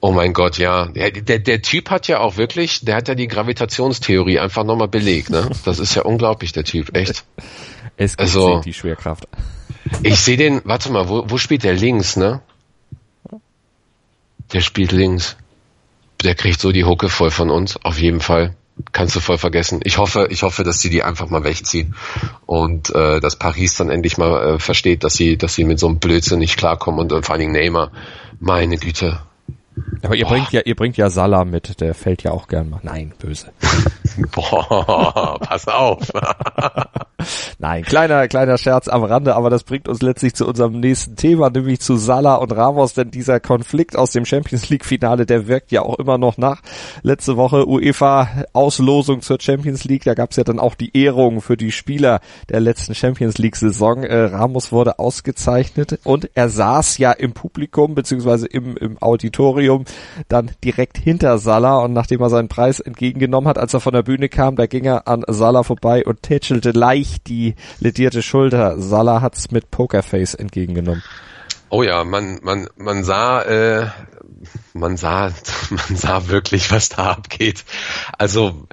Oh 0.00 0.10
mein 0.10 0.32
Gott, 0.32 0.58
ja. 0.58 0.86
Der, 0.86 1.12
der, 1.12 1.38
der 1.38 1.62
Typ 1.62 1.90
hat 1.90 2.08
ja 2.08 2.18
auch 2.18 2.36
wirklich, 2.36 2.84
der 2.84 2.96
hat 2.96 3.06
ja 3.06 3.14
die 3.14 3.28
Gravitationstheorie 3.28 4.40
einfach 4.40 4.64
nochmal 4.64 4.88
belegt, 4.88 5.30
ne? 5.30 5.48
Das 5.64 5.78
ist 5.78 5.94
ja 5.94 6.02
unglaublich, 6.02 6.50
der 6.50 6.64
Typ, 6.64 6.96
echt. 6.96 7.24
Es 7.96 8.16
gibt 8.16 8.20
also, 8.22 8.60
die 8.60 8.74
Schwerkraft. 8.74 9.28
Ich 10.02 10.18
sehe 10.18 10.36
den, 10.36 10.62
warte 10.64 10.90
mal, 10.90 11.08
wo, 11.08 11.30
wo 11.30 11.38
spielt 11.38 11.62
der 11.62 11.74
links, 11.74 12.16
ne? 12.16 12.42
Der 14.52 14.62
spielt 14.62 14.90
links 14.90 15.36
der 16.22 16.34
kriegt 16.34 16.60
so 16.60 16.72
die 16.72 16.84
Hucke 16.84 17.08
voll 17.08 17.30
von 17.30 17.50
uns, 17.50 17.76
auf 17.84 17.98
jeden 17.98 18.20
Fall. 18.20 18.54
kannst 18.92 19.16
du 19.16 19.20
voll 19.20 19.38
vergessen. 19.38 19.80
Ich 19.82 19.98
hoffe, 19.98 20.28
ich 20.30 20.42
hoffe, 20.42 20.62
dass 20.62 20.80
sie 20.80 20.88
die 20.88 21.02
einfach 21.02 21.28
mal 21.30 21.42
wegziehen 21.42 21.96
und 22.46 22.94
äh, 22.94 23.20
dass 23.20 23.36
Paris 23.36 23.76
dann 23.76 23.90
endlich 23.90 24.18
mal 24.18 24.54
äh, 24.54 24.58
versteht, 24.60 25.02
dass 25.02 25.14
sie, 25.14 25.36
dass 25.36 25.54
sie 25.54 25.64
mit 25.64 25.80
so 25.80 25.88
einem 25.88 25.98
Blödsinn 25.98 26.38
nicht 26.38 26.56
klarkommen 26.56 27.00
und, 27.00 27.12
und 27.12 27.26
vor 27.26 27.34
allen 27.34 27.40
Dingen 27.40 27.52
Neymar, 27.52 27.90
meine 28.38 28.76
Güte. 28.76 29.20
Aber 30.02 30.14
ihr 30.14 30.24
Boah. 30.24 30.34
bringt 30.34 30.52
ja, 30.52 30.60
ihr 30.64 30.74
bringt 30.74 30.96
ja 30.96 31.10
Salah 31.10 31.44
mit, 31.44 31.80
der 31.80 31.94
fällt 31.94 32.22
ja 32.22 32.30
auch 32.30 32.48
gern 32.48 32.70
mal. 32.70 32.80
Nein, 32.82 33.12
böse. 33.18 33.52
Boah, 34.32 35.38
pass 35.40 35.66
auf. 35.68 36.00
Nein, 37.58 37.82
kleiner, 37.82 38.28
kleiner 38.28 38.58
Scherz 38.58 38.88
am 38.88 39.02
Rande, 39.02 39.34
aber 39.34 39.50
das 39.50 39.64
bringt 39.64 39.88
uns 39.88 40.02
letztlich 40.02 40.34
zu 40.34 40.46
unserem 40.46 40.78
nächsten 40.80 41.16
Thema, 41.16 41.50
nämlich 41.50 41.80
zu 41.80 41.96
Salah 41.96 42.36
und 42.36 42.52
Ramos, 42.52 42.94
denn 42.94 43.10
dieser 43.10 43.40
Konflikt 43.40 43.96
aus 43.96 44.12
dem 44.12 44.24
Champions 44.24 44.68
League 44.70 44.84
Finale, 44.84 45.26
der 45.26 45.48
wirkt 45.48 45.72
ja 45.72 45.82
auch 45.82 45.98
immer 45.98 46.16
noch 46.18 46.38
nach. 46.38 46.62
Letzte 47.02 47.36
Woche 47.36 47.68
UEFA 47.68 48.44
Auslosung 48.52 49.20
zur 49.20 49.38
Champions 49.40 49.84
League, 49.84 50.04
da 50.04 50.14
gab 50.14 50.30
es 50.30 50.36
ja 50.36 50.44
dann 50.44 50.60
auch 50.60 50.74
die 50.74 50.96
Ehrung 50.96 51.40
für 51.40 51.56
die 51.56 51.72
Spieler 51.72 52.20
der 52.48 52.60
letzten 52.60 52.94
Champions 52.94 53.38
League 53.38 53.56
Saison. 53.56 54.04
Äh, 54.04 54.16
Ramos 54.26 54.70
wurde 54.70 54.98
ausgezeichnet 54.98 55.98
und 56.04 56.30
er 56.34 56.48
saß 56.48 56.98
ja 56.98 57.12
im 57.12 57.32
Publikum 57.32 57.94
beziehungsweise 57.94 58.46
im, 58.46 58.76
im 58.76 58.96
Auditorium 59.02 59.84
dann 60.28 60.52
direkt 60.62 60.98
hinter 60.98 61.38
Salah 61.38 61.78
und 61.78 61.92
nachdem 61.92 62.20
er 62.20 62.30
seinen 62.30 62.48
Preis 62.48 62.80
entgegengenommen 62.80 63.48
hat, 63.48 63.58
als 63.58 63.74
er 63.74 63.80
von 63.80 63.92
der 63.92 64.02
Bühne 64.08 64.30
kam, 64.30 64.56
da 64.56 64.64
ging 64.64 64.86
er 64.86 65.06
an 65.06 65.22
Salah 65.26 65.64
vorbei 65.64 66.02
und 66.02 66.22
tätschelte 66.22 66.70
leicht 66.70 67.28
die 67.28 67.56
ledierte 67.78 68.22
Schulter. 68.22 68.80
Salah 68.80 69.20
hat's 69.20 69.50
mit 69.50 69.70
Pokerface 69.70 70.32
entgegengenommen. 70.32 71.02
Oh 71.68 71.82
ja, 71.82 72.04
man, 72.04 72.40
man, 72.42 72.68
man 72.78 73.04
sah, 73.04 73.42
äh, 73.42 73.88
man 74.72 74.96
sah, 74.96 75.30
man 75.70 75.96
sah 75.96 76.28
wirklich, 76.28 76.72
was 76.72 76.88
da 76.88 77.10
abgeht. 77.10 77.66
Also, 78.16 78.66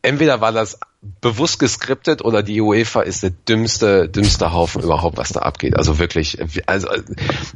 entweder 0.00 0.40
war 0.40 0.52
das 0.52 0.80
bewusst 1.20 1.58
geskriptet 1.58 2.24
oder 2.24 2.42
die 2.42 2.62
UEFA 2.62 3.02
ist 3.02 3.22
der 3.22 3.30
dümmste, 3.30 4.08
dümmste 4.08 4.50
Haufen 4.50 4.82
überhaupt, 4.82 5.18
was 5.18 5.28
da 5.28 5.40
abgeht. 5.40 5.76
Also 5.76 5.98
wirklich, 5.98 6.38
also, 6.64 6.88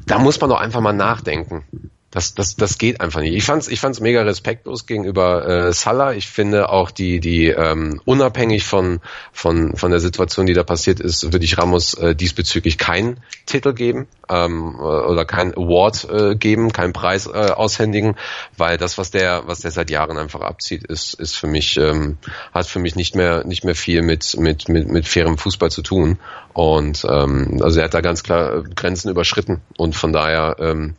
da 0.07 0.19
muss 0.19 0.39
man 0.39 0.51
doch 0.51 0.61
einfach 0.61 0.83
mal 0.83 0.93
nachdenken. 0.93 1.65
Das, 2.13 2.35
das, 2.35 2.57
das 2.57 2.77
geht 2.79 3.01
einfach 3.01 3.21
nicht. 3.21 3.35
Ich 3.35 3.45
fand's, 3.45 3.69
ich 3.69 3.79
fand's 3.79 4.01
mega 4.01 4.23
respektlos 4.23 4.87
gegenüber 4.87 5.47
äh, 5.47 5.73
Salah. 5.73 6.13
Ich 6.13 6.27
finde 6.27 6.69
auch 6.69 6.91
die, 6.91 7.21
die 7.21 7.47
ähm, 7.47 8.01
unabhängig 8.05 8.65
von 8.65 9.01
von 9.33 9.77
von 9.77 9.93
der 9.93 10.01
Situation, 10.01 10.47
die 10.47 10.53
da 10.53 10.65
passiert 10.65 10.99
ist, 10.99 11.33
würde 11.33 11.45
ich 11.45 11.57
Ramos 11.57 11.95
äh, 11.95 12.17
diesbezüglich 12.17 12.79
keinen 12.79 13.21
Titel 13.47 13.75
geben 13.75 14.09
ähm, 14.29 14.75
äh, 14.77 14.83
oder 14.83 15.25
keinen 15.25 15.55
Award 15.55 16.09
äh, 16.11 16.35
geben, 16.35 16.73
keinen 16.73 16.93
Preis 16.93 17.29
äh, 17.29 17.31
aushändigen, 17.31 18.17
weil 18.57 18.77
das, 18.77 18.99
was 18.99 19.13
der 19.13 19.43
was 19.47 19.61
der 19.61 19.71
seit 19.71 19.89
Jahren 19.89 20.19
einfach 20.19 20.41
abzieht, 20.41 20.83
ist 20.83 21.15
ist 21.15 21.37
für 21.37 21.47
mich 21.47 21.77
ähm, 21.77 22.19
hat 22.53 22.67
für 22.67 22.81
mich 22.81 22.97
nicht 22.97 23.15
mehr 23.15 23.45
nicht 23.47 23.63
mehr 23.63 23.77
viel 23.77 24.03
mit 24.03 24.37
mit 24.37 24.69
mit 24.69 24.89
mit 24.89 25.07
fairem 25.07 25.39
Fußball 25.39 25.71
zu 25.71 25.83
tun. 25.83 26.19
Und 26.53 27.07
ähm, 27.09 27.61
also 27.63 27.79
er 27.79 27.85
hat 27.85 27.95
da 27.95 28.01
ganz 28.01 28.25
klar 28.25 28.65
Grenzen 28.75 29.09
überschritten 29.11 29.61
und 29.77 29.95
von 29.95 30.13
daher 30.13 30.57
ähm, 30.59 30.97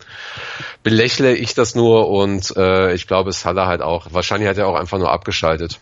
belächle 0.83 1.35
ich 1.35 1.53
das 1.53 1.75
nur 1.75 2.09
und 2.09 2.55
äh, 2.57 2.93
ich 2.93 3.07
glaube, 3.07 3.31
Salah 3.31 3.67
halt 3.67 3.81
auch. 3.81 4.07
Wahrscheinlich 4.11 4.49
hat 4.49 4.57
er 4.57 4.67
auch 4.67 4.75
einfach 4.75 4.97
nur 4.97 5.11
abgeschaltet. 5.11 5.79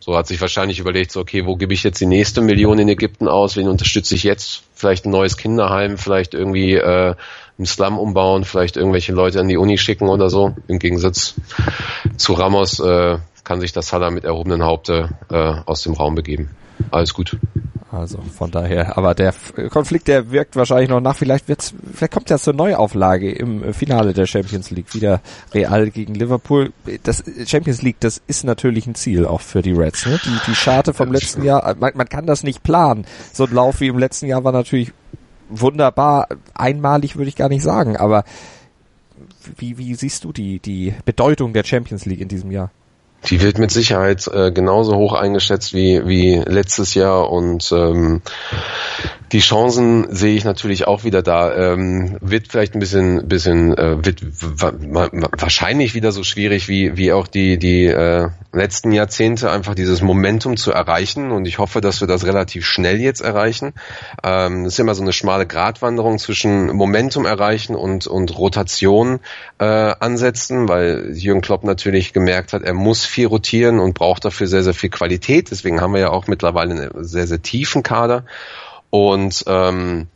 So 0.00 0.16
hat 0.16 0.26
sich 0.26 0.40
wahrscheinlich 0.40 0.80
überlegt, 0.80 1.12
so, 1.12 1.20
okay, 1.20 1.46
wo 1.46 1.56
gebe 1.56 1.72
ich 1.72 1.82
jetzt 1.82 1.98
die 1.98 2.06
nächste 2.06 2.42
Million 2.42 2.78
in 2.78 2.88
Ägypten 2.88 3.26
aus? 3.26 3.56
Wen 3.56 3.68
unterstütze 3.68 4.14
ich 4.14 4.22
jetzt? 4.22 4.62
Vielleicht 4.74 5.06
ein 5.06 5.10
neues 5.10 5.38
Kinderheim, 5.38 5.96
vielleicht 5.96 6.34
irgendwie 6.34 6.74
äh, 6.74 7.14
einen 7.56 7.66
Slum 7.66 7.98
umbauen, 7.98 8.44
vielleicht 8.44 8.76
irgendwelche 8.76 9.12
Leute 9.12 9.40
an 9.40 9.48
die 9.48 9.56
Uni 9.56 9.78
schicken 9.78 10.08
oder 10.08 10.28
so. 10.28 10.54
Im 10.68 10.78
Gegensatz 10.78 11.34
zu 12.18 12.34
Ramos 12.34 12.80
äh, 12.80 13.18
kann 13.44 13.60
sich 13.60 13.72
das 13.72 13.88
Salah 13.88 14.10
mit 14.10 14.24
erhobenen 14.24 14.62
Haupte 14.62 15.10
äh, 15.30 15.54
aus 15.64 15.82
dem 15.82 15.94
Raum 15.94 16.14
begeben. 16.14 16.50
Alles 16.90 17.14
gut. 17.14 17.38
Also 17.94 18.18
von 18.36 18.50
daher, 18.50 18.98
aber 18.98 19.14
der 19.14 19.32
Konflikt, 19.70 20.08
der 20.08 20.30
wirkt 20.32 20.56
wahrscheinlich 20.56 20.88
noch 20.88 21.00
nach. 21.00 21.16
Vielleicht 21.16 21.48
wird's, 21.48 21.74
vielleicht 21.94 22.12
kommt 22.12 22.28
ja 22.28 22.38
zur 22.38 22.52
Neuauflage 22.52 23.30
im 23.30 23.72
Finale 23.72 24.12
der 24.12 24.26
Champions 24.26 24.70
League 24.70 24.94
wieder 24.94 25.20
Real 25.52 25.90
gegen 25.90 26.14
Liverpool. 26.14 26.72
Das 27.04 27.22
Champions 27.46 27.82
League, 27.82 28.00
das 28.00 28.20
ist 28.26 28.44
natürlich 28.44 28.86
ein 28.86 28.96
Ziel 28.96 29.26
auch 29.26 29.40
für 29.40 29.62
die 29.62 29.72
Reds. 29.72 30.06
Ne? 30.06 30.18
Die, 30.24 30.50
die 30.50 30.54
Scharte 30.54 30.92
vom 30.92 31.12
letzten 31.12 31.44
Jahr, 31.44 31.76
man, 31.78 31.92
man 31.94 32.08
kann 32.08 32.26
das 32.26 32.42
nicht 32.42 32.62
planen. 32.62 33.06
So 33.32 33.44
ein 33.44 33.52
Lauf 33.52 33.80
wie 33.80 33.88
im 33.88 33.98
letzten 33.98 34.26
Jahr 34.26 34.42
war 34.42 34.52
natürlich 34.52 34.92
wunderbar, 35.48 36.26
einmalig 36.54 37.16
würde 37.16 37.28
ich 37.28 37.36
gar 37.36 37.48
nicht 37.48 37.62
sagen. 37.62 37.96
Aber 37.96 38.24
wie, 39.56 39.78
wie 39.78 39.94
siehst 39.94 40.24
du 40.24 40.32
die 40.32 40.58
die 40.58 40.94
Bedeutung 41.04 41.52
der 41.52 41.64
Champions 41.64 42.06
League 42.06 42.20
in 42.20 42.28
diesem 42.28 42.50
Jahr? 42.50 42.70
Die 43.26 43.40
wird 43.40 43.58
mit 43.58 43.70
Sicherheit 43.70 44.26
äh, 44.28 44.52
genauso 44.52 44.96
hoch 44.96 45.14
eingeschätzt 45.14 45.72
wie, 45.72 46.06
wie 46.06 46.36
letztes 46.36 46.94
Jahr 46.94 47.30
und 47.30 47.72
ähm, 47.72 48.20
die 49.32 49.40
Chancen 49.40 50.14
sehe 50.14 50.36
ich 50.36 50.44
natürlich 50.44 50.86
auch 50.86 51.04
wieder 51.04 51.22
da. 51.22 51.72
Ähm, 51.72 52.18
wird 52.20 52.48
vielleicht 52.48 52.74
ein 52.74 52.80
bisschen, 52.80 53.26
bisschen 53.26 53.76
äh, 53.76 54.04
wird 54.04 54.22
wahrscheinlich 55.40 55.94
wieder 55.94 56.12
so 56.12 56.22
schwierig 56.22 56.68
wie, 56.68 56.96
wie 56.96 57.12
auch 57.12 57.26
die, 57.26 57.58
die 57.58 57.86
äh, 57.86 58.28
letzten 58.52 58.92
Jahrzehnte, 58.92 59.50
einfach 59.50 59.74
dieses 59.74 60.02
Momentum 60.02 60.56
zu 60.56 60.70
erreichen 60.70 61.32
und 61.32 61.46
ich 61.46 61.58
hoffe, 61.58 61.80
dass 61.80 62.00
wir 62.00 62.08
das 62.08 62.24
relativ 62.24 62.66
schnell 62.66 63.00
jetzt 63.00 63.20
erreichen. 63.20 63.72
Ähm, 64.22 64.64
das 64.64 64.74
ist 64.74 64.78
immer 64.78 64.94
so 64.94 65.02
eine 65.02 65.12
schmale 65.12 65.46
Gratwanderung 65.46 66.18
zwischen 66.18 66.66
Momentum 66.74 67.26
erreichen 67.26 67.74
und, 67.74 68.06
und 68.06 68.36
Rotation 68.38 69.20
äh, 69.58 69.64
ansetzen, 69.64 70.68
weil 70.68 71.12
Jürgen 71.14 71.40
Klopp 71.40 71.64
natürlich 71.64 72.12
gemerkt 72.12 72.52
hat, 72.52 72.62
er 72.62 72.74
muss 72.74 73.04
viel 73.04 73.26
rotieren 73.26 73.80
und 73.80 73.94
braucht 73.94 74.24
dafür 74.24 74.46
sehr, 74.46 74.62
sehr 74.62 74.74
viel 74.74 74.90
Qualität. 74.90 75.50
Deswegen 75.50 75.80
haben 75.80 75.94
wir 75.94 76.00
ja 76.00 76.10
auch 76.10 76.26
mittlerweile 76.26 76.74
einen 76.74 77.04
sehr, 77.04 77.26
sehr 77.26 77.42
tiefen 77.42 77.82
Kader. 77.82 78.24
Und 78.94 79.42
ähm, 79.48 80.06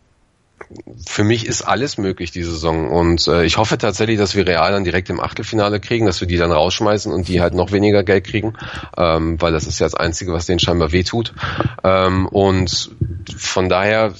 für 1.04 1.25
mich 1.25 1.47
ist 1.47 1.62
alles 1.62 1.99
möglich 1.99 2.30
diese 2.30 2.52
Saison 2.52 2.88
und 2.88 3.26
äh, 3.26 3.42
ich 3.42 3.56
hoffe 3.56 3.76
tatsächlich, 3.76 4.18
dass 4.18 4.37
wir 4.37 4.47
Real 4.47 4.70
dann 4.70 4.85
direkt 4.85 5.11
im 5.11 5.18
Achtelfinale 5.18 5.80
kriegen, 5.80 6.06
dass 6.06 6.20
wir 6.20 6.28
die 6.28 6.37
dann 6.37 6.52
rausschmeißen 6.52 7.12
und 7.12 7.26
die 7.26 7.40
halt 7.40 7.54
noch 7.54 7.73
weniger 7.73 8.04
Geld 8.04 8.23
kriegen, 8.23 8.52
ähm, 8.97 9.40
weil 9.42 9.50
das 9.50 9.66
ist 9.66 9.80
ja 9.80 9.87
das 9.87 9.97
Einzige, 9.97 10.32
was 10.32 10.47
denen 10.47 10.61
scheinbar 10.61 10.92
wehtut. 10.92 11.35
Ähm, 11.82 12.28
und 12.28 12.92
von 13.37 13.68
daher 13.68 14.14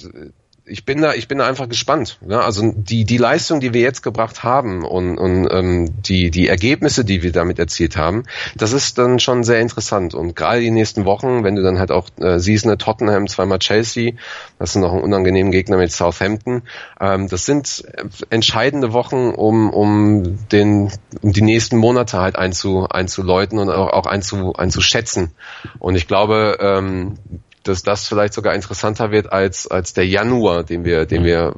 ich 0.69 0.85
bin 0.85 1.01
da, 1.01 1.15
ich 1.15 1.29
bin 1.29 1.39
da 1.39 1.47
einfach 1.47 1.69
gespannt. 1.69 2.19
Ja? 2.29 2.41
Also 2.41 2.73
die 2.75 3.05
die 3.05 3.17
Leistung, 3.17 3.61
die 3.61 3.73
wir 3.73 3.81
jetzt 3.81 4.03
gebracht 4.03 4.43
haben 4.43 4.85
und, 4.85 5.19
und 5.19 5.49
ähm, 5.51 6.03
die 6.03 6.31
die 6.31 6.49
Ergebnisse, 6.49 7.05
die 7.05 7.23
wir 7.23 7.33
damit 7.33 7.59
erzielt 7.59 7.97
haben, 7.97 8.25
das 8.57 8.73
ist 8.73 8.99
dann 8.99 9.19
schon 9.19 9.45
sehr 9.45 9.61
interessant. 9.61 10.15
Und 10.15 10.37
gerade 10.37 10.61
die 10.61 10.71
nächsten 10.71 11.05
Wochen, 11.05 11.45
wenn 11.45 11.57
du 11.57 11.63
dann 11.63 11.79
halt 11.79 11.91
auch 11.91 12.09
äh, 12.21 12.39
siehst, 12.39 12.67
ne, 12.67 12.79
Tottenham, 12.79 13.27
zweimal 13.27 13.59
Chelsea, 13.59 14.13
das 14.59 14.73
sind 14.73 14.83
noch 14.83 14.93
ein 14.93 15.01
unangenehmen 15.01 15.53
Gegner 15.53 15.77
mit 15.77 15.93
Southampton. 15.93 16.63
Ähm, 17.01 17.29
das 17.29 17.45
sind 17.45 17.85
entscheidende 18.31 18.93
Wochen, 18.93 19.31
um 19.31 19.71
um 19.71 20.39
den 20.49 20.91
um 21.23 21.33
die 21.33 21.43
nächsten 21.43 21.77
Monate 21.77 22.19
halt 22.19 22.37
einzu, 22.37 22.87
einzuläuten 22.89 23.59
und 23.59 23.71
auch, 23.71 23.93
auch 23.93 24.07
einzu, 24.07 24.55
einzuschätzen. 24.55 25.33
Und 25.79 25.97
ich 25.97 26.07
glaube, 26.07 26.59
ähm, 26.61 27.19
dass 27.63 27.83
das 27.83 28.07
vielleicht 28.07 28.35
sogar 28.35 28.55
interessanter 28.55 29.11
wird 29.11 29.33
als, 29.33 29.67
als 29.67 29.93
der 29.93 30.07
Januar, 30.07 30.65
den 30.65 30.85
wir, 30.85 31.07
den 31.07 31.25
wir 31.25 31.55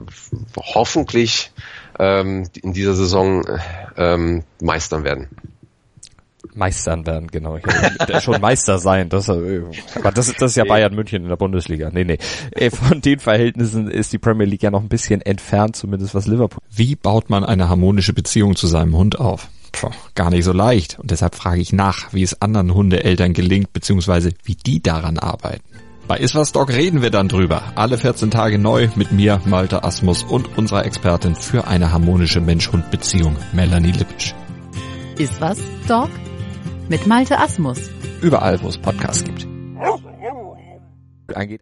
hoffentlich 0.57 1.53
ähm, 1.99 2.49
in 2.63 2.73
dieser 2.73 2.95
Saison 2.95 3.45
ähm, 3.97 4.45
meistern 4.61 5.05
werden. 5.05 5.29
Meistern 6.55 7.07
werden, 7.07 7.29
genau. 7.29 7.57
Ich 7.57 8.23
schon 8.23 8.41
Meister 8.41 8.79
sein. 8.79 9.09
Das, 9.09 9.29
äh, 9.29 9.63
aber 9.95 10.11
das, 10.11 10.33
das 10.33 10.53
ist 10.53 10.57
ja 10.57 10.65
Bayern 10.65 10.95
München 10.95 11.23
in 11.23 11.29
der 11.29 11.37
Bundesliga. 11.37 11.91
Nee, 11.93 12.05
nee. 12.05 12.19
Äh, 12.53 12.71
von 12.71 13.01
den 13.01 13.19
Verhältnissen 13.19 13.89
ist 13.89 14.13
die 14.13 14.19
Premier 14.19 14.47
League 14.47 14.63
ja 14.63 14.71
noch 14.71 14.83
ein 14.83 14.89
bisschen 14.89 15.23
entfernt, 15.23 15.77
zumindest 15.77 16.15
was 16.15 16.27
Liverpool. 16.27 16.63
Wie 16.71 16.97
baut 16.97 17.31
man 17.31 17.45
eine 17.45 17.69
harmonische 17.69 18.13
Beziehung 18.13 18.57
zu 18.57 18.67
seinem 18.67 18.97
Hund 18.97 19.21
auf? 19.21 19.49
Puh, 19.73 19.91
gar 20.15 20.31
nicht 20.31 20.45
so 20.45 20.53
leicht. 20.53 20.99
Und 20.99 21.11
deshalb 21.11 21.35
frage 21.35 21.61
ich 21.61 21.73
nach, 21.73 22.13
wie 22.13 22.23
es 22.23 22.43
anderen 22.43 22.75
Hundeeltern 22.75 23.33
gelingt, 23.33 23.73
beziehungsweise 23.73 24.33
wie 24.43 24.57
die 24.57 24.83
daran 24.83 25.19
arbeiten. 25.19 25.70
Bei 26.11 26.19
Iswas 26.19 26.51
Dog 26.51 26.71
reden 26.71 27.03
wir 27.03 27.11
dann 27.11 27.29
drüber. 27.29 27.63
Alle 27.77 27.97
14 27.97 28.33
Tage 28.33 28.59
neu 28.59 28.89
mit 28.97 29.13
mir, 29.13 29.41
Malte 29.45 29.85
Asmus 29.85 30.25
und 30.25 30.59
unserer 30.59 30.85
Expertin 30.85 31.37
für 31.37 31.69
eine 31.69 31.93
harmonische 31.93 32.41
Mensch-Hund-Beziehung, 32.41 33.37
Melanie 33.53 33.93
Lippisch. 33.93 34.35
Iswas 35.19 35.59
Dog 35.87 36.11
mit 36.89 37.07
Malte 37.07 37.39
Asmus. 37.39 37.79
Überall, 38.23 38.61
wo 38.61 38.67
es 38.67 38.77
Podcasts 38.77 39.23
gibt. 39.23 39.47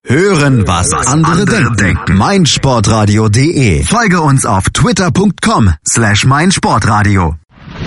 Hören, 0.07 0.67
was 0.67 0.95
andere 0.95 1.45
denken. 1.45 2.17
meinsportradio.de. 2.17 3.85
Folge 3.85 4.23
uns 4.23 4.47
auf 4.47 4.71
twitter.com 4.71 5.75
slash 5.87 6.25
meinsportradio. 6.25 7.35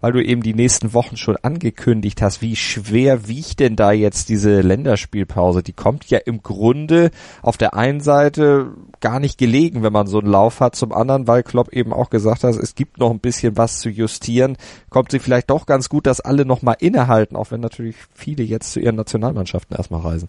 weil 0.00 0.12
du 0.12 0.24
eben 0.24 0.42
die 0.42 0.54
nächsten 0.54 0.92
Wochen 0.94 1.16
schon 1.16 1.36
angekündigt 1.36 2.22
hast, 2.22 2.40
wie 2.42 2.56
schwer 2.56 3.28
wiegt 3.28 3.60
denn 3.60 3.76
da 3.76 3.92
jetzt 3.92 4.28
diese 4.28 4.60
Länderspielpause? 4.60 5.62
Die 5.62 5.72
kommt 5.72 6.08
ja 6.10 6.18
im 6.18 6.42
Grunde 6.42 7.10
auf 7.42 7.56
der 7.56 7.74
einen 7.74 8.00
Seite 8.00 8.72
gar 9.00 9.20
nicht 9.20 9.38
gelegen, 9.38 9.82
wenn 9.82 9.92
man 9.92 10.06
so 10.06 10.18
einen 10.18 10.30
Lauf 10.30 10.60
hat, 10.60 10.74
zum 10.74 10.92
anderen, 10.92 11.26
weil 11.26 11.42
Klopp 11.42 11.72
eben 11.72 11.92
auch 11.92 12.10
gesagt 12.10 12.44
hat, 12.44 12.54
es 12.54 12.74
gibt 12.74 12.98
noch 12.98 13.10
ein 13.10 13.20
bisschen 13.20 13.56
was 13.56 13.78
zu 13.78 13.90
justieren, 13.90 14.56
kommt 14.88 15.10
sie 15.10 15.18
vielleicht 15.18 15.50
doch 15.50 15.66
ganz 15.66 15.88
gut, 15.88 16.06
dass 16.06 16.20
alle 16.20 16.44
nochmal 16.44 16.76
innehalten, 16.80 17.36
auch 17.36 17.50
wenn 17.50 17.60
natürlich 17.60 17.96
viele 18.14 18.42
jetzt 18.42 18.72
zu 18.72 18.80
ihren 18.80 18.96
Nationalmannschaften 18.96 19.76
erstmal 19.76 20.00
reisen. 20.00 20.28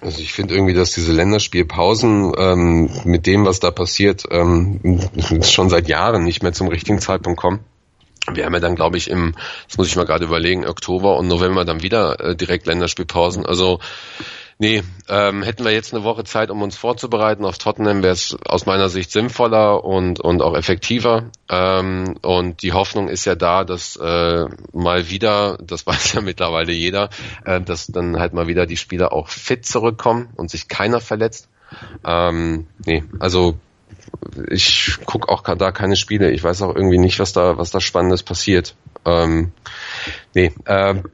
Also 0.00 0.20
ich 0.20 0.34
finde 0.34 0.54
irgendwie, 0.54 0.74
dass 0.74 0.92
diese 0.92 1.12
Länderspielpausen 1.12 2.32
ähm, 2.36 2.90
mit 3.04 3.26
dem, 3.26 3.46
was 3.46 3.60
da 3.60 3.70
passiert, 3.70 4.24
ähm, 4.30 5.00
schon 5.42 5.70
seit 5.70 5.88
Jahren 5.88 6.24
nicht 6.24 6.42
mehr 6.42 6.52
zum 6.52 6.68
richtigen 6.68 6.98
Zeitpunkt 6.98 7.40
kommen 7.40 7.60
wir 8.32 8.44
haben 8.44 8.54
ja 8.54 8.60
dann, 8.60 8.76
glaube 8.76 8.96
ich, 8.96 9.10
im, 9.10 9.34
das 9.68 9.78
muss 9.78 9.88
ich 9.88 9.96
mal 9.96 10.06
gerade 10.06 10.24
überlegen, 10.24 10.66
Oktober 10.66 11.16
und 11.16 11.28
November 11.28 11.64
dann 11.64 11.82
wieder 11.82 12.20
äh, 12.20 12.36
direkt 12.36 12.66
Länderspielpausen. 12.66 13.44
Also 13.44 13.80
nee, 14.58 14.82
ähm, 15.08 15.42
hätten 15.42 15.64
wir 15.64 15.72
jetzt 15.72 15.92
eine 15.92 16.04
Woche 16.04 16.24
Zeit, 16.24 16.50
um 16.50 16.62
uns 16.62 16.76
vorzubereiten 16.76 17.44
auf 17.44 17.58
Tottenham, 17.58 18.02
wäre 18.02 18.14
es 18.14 18.36
aus 18.46 18.66
meiner 18.66 18.88
Sicht 18.88 19.10
sinnvoller 19.10 19.84
und, 19.84 20.20
und 20.20 20.42
auch 20.42 20.56
effektiver. 20.56 21.30
Ähm, 21.50 22.16
und 22.22 22.62
die 22.62 22.72
Hoffnung 22.72 23.08
ist 23.08 23.24
ja 23.24 23.34
da, 23.34 23.64
dass 23.64 23.96
äh, 23.96 24.46
mal 24.72 25.10
wieder, 25.10 25.58
das 25.60 25.86
weiß 25.86 26.14
ja 26.14 26.20
mittlerweile 26.20 26.72
jeder, 26.72 27.10
äh, 27.44 27.60
dass 27.60 27.88
dann 27.88 28.18
halt 28.18 28.32
mal 28.32 28.46
wieder 28.46 28.66
die 28.66 28.76
Spieler 28.76 29.12
auch 29.12 29.28
fit 29.28 29.66
zurückkommen 29.66 30.30
und 30.36 30.50
sich 30.50 30.68
keiner 30.68 31.00
verletzt. 31.00 31.48
Ähm, 32.04 32.66
nee, 32.84 33.04
also 33.18 33.58
ich 34.48 34.98
gucke 35.04 35.28
auch 35.28 35.42
da 35.42 35.72
keine 35.72 35.96
Spiele. 35.96 36.30
Ich 36.30 36.42
weiß 36.42 36.62
auch 36.62 36.74
irgendwie 36.74 36.98
nicht, 36.98 37.18
was 37.18 37.32
da, 37.32 37.58
was 37.58 37.70
da 37.70 37.80
Spannendes 37.80 38.22
passiert. 38.22 38.74
Ähm, 39.04 39.52
nee, 40.34 40.52
ähm, 40.66 41.04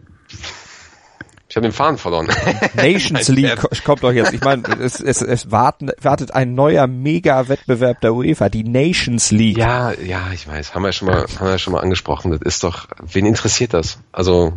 ich 1.50 1.56
habe 1.56 1.66
den 1.66 1.72
Faden 1.72 1.98
verloren. 1.98 2.28
Nations 2.74 3.26
League 3.26 3.58
kommt 3.84 4.04
doch 4.04 4.12
jetzt. 4.12 4.32
Ich 4.32 4.40
meine, 4.40 4.62
es, 4.80 5.00
es, 5.00 5.20
es 5.20 5.50
warten, 5.50 5.90
wartet 6.00 6.32
ein 6.32 6.54
neuer 6.54 6.86
Mega-Wettbewerb 6.86 8.00
der 8.02 8.14
UEFA, 8.14 8.48
die 8.48 8.62
Nations 8.62 9.32
League. 9.32 9.58
Ja, 9.58 9.90
ja, 9.90 10.28
ich 10.32 10.46
weiß. 10.46 10.76
Haben 10.76 10.84
wir 10.84 10.92
schon 10.92 11.08
mal, 11.08 11.26
haben 11.40 11.48
wir 11.48 11.58
schon 11.58 11.72
mal 11.72 11.80
angesprochen. 11.80 12.30
Das 12.30 12.40
ist 12.42 12.62
doch, 12.62 12.86
wen 13.02 13.26
interessiert 13.26 13.74
das? 13.74 13.98
Also 14.12 14.52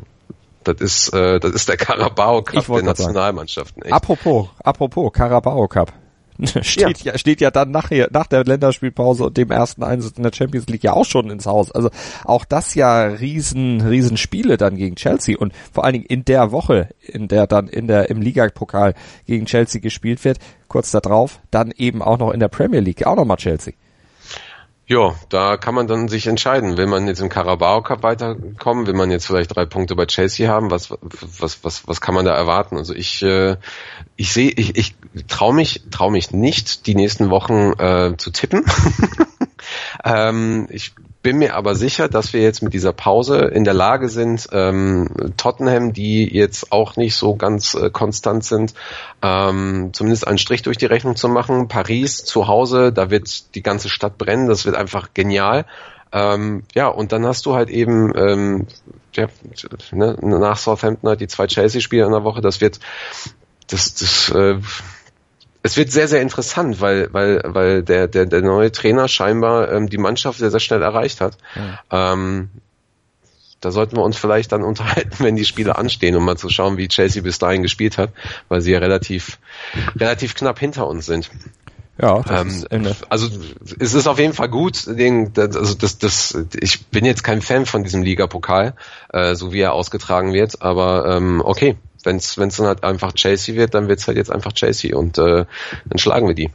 das 0.64 0.82
ist, 0.82 1.14
äh, 1.16 1.40
das 1.40 1.54
ist 1.54 1.68
der 1.68 1.78
Carabao 1.78 2.44
Cup 2.44 2.64
der 2.68 2.84
Nationalmannschaften. 2.84 3.92
Apropos, 3.92 4.50
apropos 4.64 5.12
Carabao 5.12 5.68
Cup. 5.68 5.92
steht 6.62 7.00
ja. 7.00 7.12
ja. 7.14 7.18
steht 7.18 7.42
ja 7.42 7.52
dann 7.52 7.72
nachher 7.72 8.10
nach 8.12 8.28
der 8.28 8.44
Länderspielpause 8.44 9.26
und 9.26 9.38
dem 9.38 9.52
ersten 9.52 9.84
Einsatz 9.84 10.18
in 10.18 10.24
der 10.24 10.34
Champions 10.34 10.68
League 10.68 10.84
ja 10.84 10.94
auch 10.94 11.06
schon 11.06 11.30
ins 11.30 11.46
Haus. 11.46 11.72
Also 11.72 11.90
auch 12.26 12.46
das 12.46 12.76
ja 12.76 13.04
riesen 13.04 13.82
riesen 13.82 14.18
Spiele 14.18 14.58
dann 14.58 14.78
gegen 14.78 14.96
Chelsea 14.96 15.38
und 15.38 15.54
vor 15.72 15.84
allen 15.84 15.94
Dingen 15.94 16.06
in 16.06 16.26
der 16.26 16.52
Woche, 16.52 16.90
in 17.02 17.28
der 17.28 17.48
dann 17.48 17.68
in 17.68 17.88
der 17.88 18.10
im 18.10 18.22
Ligapokal 18.22 18.94
gegen 19.26 19.46
Chelsea 19.46 19.82
gespielt 19.82 20.24
wird, 20.24 20.40
kurz 20.68 20.92
darauf 20.92 21.40
dann 21.52 21.72
eben 21.72 22.02
auch 22.02 22.18
noch 22.18 22.32
in 22.32 22.40
der 22.40 22.48
Premier 22.48 22.80
League 22.80 23.06
auch 23.06 23.16
nochmal 23.16 23.38
Chelsea. 23.38 23.74
Ja, 24.86 25.16
da 25.30 25.56
kann 25.56 25.76
man 25.76 25.88
dann 25.88 26.10
sich 26.10 26.28
entscheiden. 26.28 26.78
Will 26.78 26.88
man 26.88 27.08
jetzt 27.08 27.22
im 27.22 27.30
Carabao 27.30 27.82
Cup 27.82 28.04
weiterkommen? 28.04 28.86
Will 28.86 28.94
man 28.94 29.12
jetzt 29.12 29.26
vielleicht 29.26 29.56
drei 29.56 29.66
Punkte 29.66 29.96
bei 29.96 30.06
Chelsea 30.06 30.50
haben? 30.50 30.72
Was, 30.72 30.92
was, 30.92 31.64
was, 31.64 31.88
was 31.88 32.02
kann 32.02 32.14
man 32.14 32.26
da 32.26 32.36
erwarten? 32.36 32.78
Also 32.78 32.94
ich, 32.94 33.24
äh, 33.24 33.56
ich 34.18 34.34
sehe, 34.34 34.52
ich, 34.52 34.76
ich 34.76 34.96
traue 35.28 35.54
mich, 35.54 35.84
trau 35.92 36.10
mich 36.10 36.32
nicht, 36.32 36.88
die 36.88 36.96
nächsten 36.96 37.30
Wochen 37.30 37.74
äh, 37.78 38.16
zu 38.18 38.32
tippen. 38.32 38.66
ähm, 40.06 40.68
ich 40.70 40.94
bin 41.22 41.38
mir 41.38 41.56
aber 41.56 41.76
sicher, 41.76 42.10
dass 42.10 42.34
wir 42.34 42.42
jetzt 42.42 42.62
mit 42.62 42.74
dieser 42.74 42.92
Pause 42.92 43.38
in 43.38 43.64
der 43.64 43.74
Lage 43.74 44.10
sind, 44.10 44.48
ähm, 44.52 45.10
Tottenham, 45.38 45.94
die 45.94 46.28
jetzt 46.34 46.72
auch 46.72 46.98
nicht 46.98 47.16
so 47.16 47.36
ganz 47.36 47.76
äh, 47.76 47.90
konstant 47.90 48.44
sind, 48.44 48.74
ähm, 49.22 49.92
zumindest 49.94 50.28
einen 50.28 50.38
Strich 50.38 50.64
durch 50.64 50.78
die 50.78 50.86
Rechnung 50.86 51.16
zu 51.16 51.30
machen. 51.30 51.70
Paris 51.70 52.26
zu 52.26 52.48
Hause, 52.48 52.92
da 52.92 53.10
wird 53.10 53.56
die 53.56 53.64
ganze 53.64 53.90
Stadt 53.90 54.18
brennen, 54.18 54.48
das 54.48 54.66
wird 54.66 54.76
einfach 54.76 55.14
genial. 55.14 55.66
Ähm, 56.12 56.64
ja, 56.76 56.90
und 56.90 57.12
dann 57.12 57.26
hast 57.26 57.46
du 57.46 57.56
halt 57.56 57.70
eben 57.70 58.12
ähm, 58.16 58.68
ja, 59.16 59.28
ne, 59.92 60.18
nach 60.22 60.58
Southampton 60.58 61.10
halt 61.10 61.22
die 61.22 61.28
zwei 61.28 61.48
Chelsea-Spiele 61.48 62.06
in 62.06 62.12
der 62.12 62.24
Woche, 62.24 62.42
das 62.42 62.62
wird 62.62 62.80
das, 63.68 63.96
das 63.96 64.30
äh, 64.30 64.60
es 65.64 65.78
wird 65.78 65.92
sehr, 65.92 66.10
sehr 66.10 66.22
interessant, 66.22 66.82
weil, 66.82 67.08
weil, 67.14 67.42
weil 67.46 67.84
der, 67.84 68.08
der, 68.10 68.26
der 68.26 68.42
neue 68.42 68.72
Trainer 68.72 69.08
scheinbar 69.08 69.72
ähm, 69.72 69.90
die 69.90 69.98
Mannschaft 69.98 70.40
sehr, 70.40 70.52
sehr 70.52 70.60
schnell 70.60 70.82
erreicht 70.82 71.22
hat. 71.22 71.38
Ja. 71.56 72.14
Ähm, 72.14 72.50
da 73.62 73.72
sollten 73.72 73.96
wir 73.96 74.04
uns 74.04 74.18
vielleicht 74.18 74.52
dann 74.52 74.62
unterhalten, 74.64 75.24
wenn 75.24 75.38
die 75.38 75.46
Spiele 75.46 75.78
anstehen, 75.78 76.18
um 76.18 76.26
mal 76.26 76.38
zu 76.38 76.50
schauen, 76.50 76.78
wie 76.78 76.90
Chelsea 76.90 77.24
bis 77.24 77.40
dahin 77.40 77.64
gespielt 77.64 77.98
hat, 77.98 78.12
weil 78.50 78.60
sie 78.60 78.74
ja 78.74 78.80
relativ, 78.80 79.40
relativ 79.96 80.36
knapp 80.36 80.60
hinter 80.60 80.86
uns 80.86 81.06
sind. 81.06 81.32
Ja, 81.98 82.22
das 82.24 82.66
ähm, 82.72 82.86
ist 82.86 83.06
also 83.10 83.30
es 83.80 83.94
ist 83.94 84.08
auf 84.08 84.18
jeden 84.18 84.34
Fall 84.34 84.50
gut. 84.50 84.88
Den, 84.88 85.32
also 85.38 85.76
das, 85.76 86.00
das, 86.00 86.36
ich 86.60 86.88
bin 86.88 87.06
jetzt 87.06 87.24
kein 87.24 87.42
Fan 87.42 87.68
von 87.68 87.84
diesem 87.84 88.02
Ligapokal, 88.02 88.74
äh, 89.14 89.36
so 89.36 89.54
wie 89.54 89.60
er 89.60 89.74
ausgetragen 89.74 90.34
wird, 90.34 90.62
aber 90.64 91.16
ähm, 91.16 91.42
okay, 91.46 91.76
wenn 92.04 92.18
es 92.18 92.36
dann 92.36 92.68
halt 92.68 92.84
einfach 92.84 93.14
Chelsea 93.14 93.56
wird, 93.56 93.74
dann 93.74 93.88
wird 93.88 94.00
es 94.00 94.08
halt 94.08 94.18
jetzt 94.18 94.32
einfach 94.32 94.54
Chelsea 94.54 94.96
und 94.96 95.18
äh, 95.18 95.46
dann 95.86 95.98
schlagen 95.98 96.28
wir 96.28 96.36
die. 96.36 96.52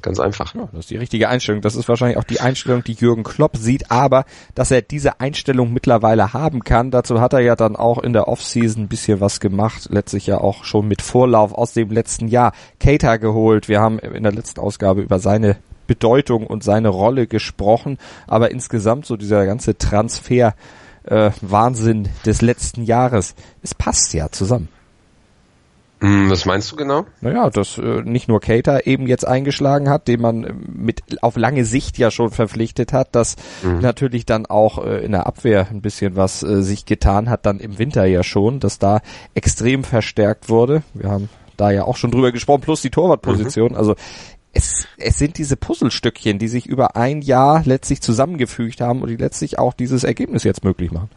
Ganz 0.00 0.20
einfach. 0.20 0.54
Ja, 0.54 0.68
das 0.72 0.80
ist 0.80 0.90
die 0.90 0.96
richtige 0.96 1.28
Einstellung. 1.28 1.60
Das 1.60 1.74
ist 1.74 1.88
wahrscheinlich 1.88 2.18
auch 2.18 2.24
die 2.24 2.40
Einstellung, 2.40 2.84
die 2.84 2.92
Jürgen 2.92 3.24
Klopp 3.24 3.56
sieht, 3.56 3.90
aber 3.90 4.26
dass 4.54 4.70
er 4.70 4.80
diese 4.80 5.20
Einstellung 5.20 5.72
mittlerweile 5.72 6.32
haben 6.32 6.62
kann, 6.62 6.90
dazu 6.90 7.20
hat 7.20 7.32
er 7.32 7.40
ja 7.40 7.56
dann 7.56 7.74
auch 7.74 7.98
in 7.98 8.12
der 8.12 8.28
Offseason 8.28 8.84
ein 8.84 8.88
bisschen 8.88 9.20
was 9.20 9.40
gemacht, 9.40 9.88
letztlich 9.90 10.26
ja 10.26 10.38
auch 10.38 10.64
schon 10.64 10.86
mit 10.86 11.02
Vorlauf 11.02 11.52
aus 11.52 11.72
dem 11.72 11.90
letzten 11.90 12.28
Jahr. 12.28 12.52
Cater 12.78 13.18
geholt. 13.18 13.68
Wir 13.68 13.80
haben 13.80 13.98
in 13.98 14.22
der 14.22 14.32
letzten 14.32 14.60
Ausgabe 14.60 15.02
über 15.02 15.18
seine 15.18 15.56
Bedeutung 15.88 16.46
und 16.46 16.62
seine 16.62 16.90
Rolle 16.90 17.26
gesprochen, 17.26 17.98
aber 18.28 18.50
insgesamt 18.50 19.06
so 19.06 19.16
dieser 19.16 19.46
ganze 19.46 19.78
Transfer 19.78 20.54
äh, 21.04 21.30
Wahnsinn 21.40 22.08
des 22.24 22.42
letzten 22.42 22.84
Jahres, 22.84 23.34
es 23.62 23.74
passt 23.74 24.14
ja 24.14 24.30
zusammen. 24.30 24.68
Hm, 26.00 26.30
was 26.30 26.44
meinst 26.44 26.70
du 26.70 26.76
genau? 26.76 27.06
Naja, 27.20 27.50
dass 27.50 27.76
äh, 27.78 28.02
nicht 28.02 28.28
nur 28.28 28.40
Cater 28.40 28.86
eben 28.86 29.08
jetzt 29.08 29.26
eingeschlagen 29.26 29.88
hat, 29.88 30.06
den 30.06 30.20
man 30.20 30.44
äh, 30.44 30.52
mit 30.52 31.22
auf 31.22 31.36
lange 31.36 31.64
Sicht 31.64 31.98
ja 31.98 32.10
schon 32.10 32.30
verpflichtet 32.30 32.92
hat, 32.92 33.14
dass 33.16 33.34
mhm. 33.62 33.80
natürlich 33.80 34.24
dann 34.24 34.46
auch 34.46 34.84
äh, 34.84 35.04
in 35.04 35.12
der 35.12 35.26
Abwehr 35.26 35.66
ein 35.70 35.80
bisschen 35.80 36.14
was 36.14 36.42
äh, 36.44 36.62
sich 36.62 36.84
getan 36.84 37.28
hat, 37.28 37.46
dann 37.46 37.58
im 37.58 37.78
Winter 37.78 38.04
ja 38.04 38.22
schon, 38.22 38.60
dass 38.60 38.78
da 38.78 39.00
extrem 39.34 39.82
verstärkt 39.82 40.48
wurde. 40.48 40.82
Wir 40.94 41.10
haben 41.10 41.28
da 41.56 41.70
ja 41.72 41.84
auch 41.84 41.96
schon 41.96 42.12
drüber 42.12 42.30
gesprochen, 42.30 42.60
plus 42.60 42.80
die 42.80 42.90
Torwartposition. 42.90 43.72
Mhm. 43.72 43.76
Also 43.76 43.96
es, 44.52 44.86
es 44.98 45.18
sind 45.18 45.36
diese 45.36 45.56
Puzzlestückchen, 45.56 46.38
die 46.38 46.48
sich 46.48 46.66
über 46.66 46.96
ein 46.96 47.22
Jahr 47.22 47.62
letztlich 47.64 48.00
zusammengefügt 48.00 48.80
haben 48.80 49.02
und 49.02 49.08
die 49.08 49.16
letztlich 49.16 49.58
auch 49.58 49.72
dieses 49.72 50.04
Ergebnis 50.04 50.44
jetzt 50.44 50.64
möglich 50.64 50.92
machen. 50.92 51.10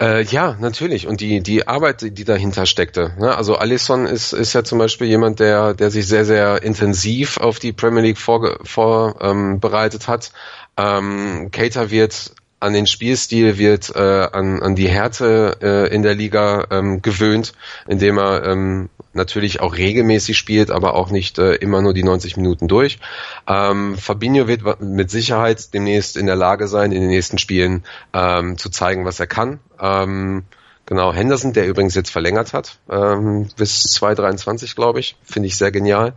Äh, 0.00 0.24
ja, 0.24 0.56
natürlich. 0.60 1.06
Und 1.06 1.20
die, 1.20 1.40
die 1.40 1.68
Arbeit, 1.68 2.02
die 2.02 2.24
dahinter 2.24 2.66
steckte. 2.66 3.14
Ne? 3.18 3.36
Also 3.36 3.56
Alisson 3.56 4.06
ist, 4.06 4.32
ist 4.32 4.52
ja 4.52 4.64
zum 4.64 4.78
Beispiel 4.78 5.06
jemand, 5.06 5.40
der, 5.40 5.74
der 5.74 5.90
sich 5.90 6.06
sehr, 6.06 6.24
sehr 6.24 6.62
intensiv 6.62 7.38
auf 7.38 7.58
die 7.58 7.72
Premier 7.72 8.02
League 8.02 8.18
vorbereitet 8.18 8.68
vor, 8.68 9.16
ähm, 9.20 9.60
hat. 9.60 10.32
Ähm, 10.76 11.50
Cater 11.52 11.90
wird 11.90 12.34
an 12.64 12.72
den 12.72 12.86
Spielstil, 12.86 13.58
wird 13.58 13.94
äh, 13.94 14.00
an, 14.00 14.62
an 14.62 14.74
die 14.74 14.88
Härte 14.88 15.58
äh, 15.60 15.94
in 15.94 16.02
der 16.02 16.14
Liga 16.14 16.66
ähm, 16.70 17.02
gewöhnt, 17.02 17.52
indem 17.86 18.18
er 18.18 18.44
ähm, 18.44 18.88
natürlich 19.12 19.60
auch 19.60 19.76
regelmäßig 19.76 20.38
spielt, 20.38 20.70
aber 20.70 20.94
auch 20.94 21.10
nicht 21.10 21.38
äh, 21.38 21.56
immer 21.56 21.82
nur 21.82 21.92
die 21.92 22.02
90 22.02 22.38
Minuten 22.38 22.66
durch. 22.66 22.98
Ähm, 23.46 23.98
Fabinho 23.98 24.48
wird 24.48 24.80
mit 24.80 25.10
Sicherheit 25.10 25.74
demnächst 25.74 26.16
in 26.16 26.24
der 26.26 26.36
Lage 26.36 26.66
sein, 26.66 26.90
in 26.90 27.02
den 27.02 27.10
nächsten 27.10 27.36
Spielen 27.36 27.84
ähm, 28.14 28.56
zu 28.56 28.70
zeigen, 28.70 29.04
was 29.04 29.20
er 29.20 29.26
kann. 29.26 29.60
Ähm, 29.78 30.44
genau, 30.86 31.12
Henderson, 31.12 31.52
der 31.52 31.68
übrigens 31.68 31.94
jetzt 31.94 32.10
verlängert 32.10 32.54
hat, 32.54 32.78
ähm, 32.90 33.46
bis 33.58 33.82
2023, 33.82 34.74
glaube 34.74 35.00
ich, 35.00 35.16
finde 35.22 35.48
ich 35.48 35.58
sehr 35.58 35.70
genial. 35.70 36.14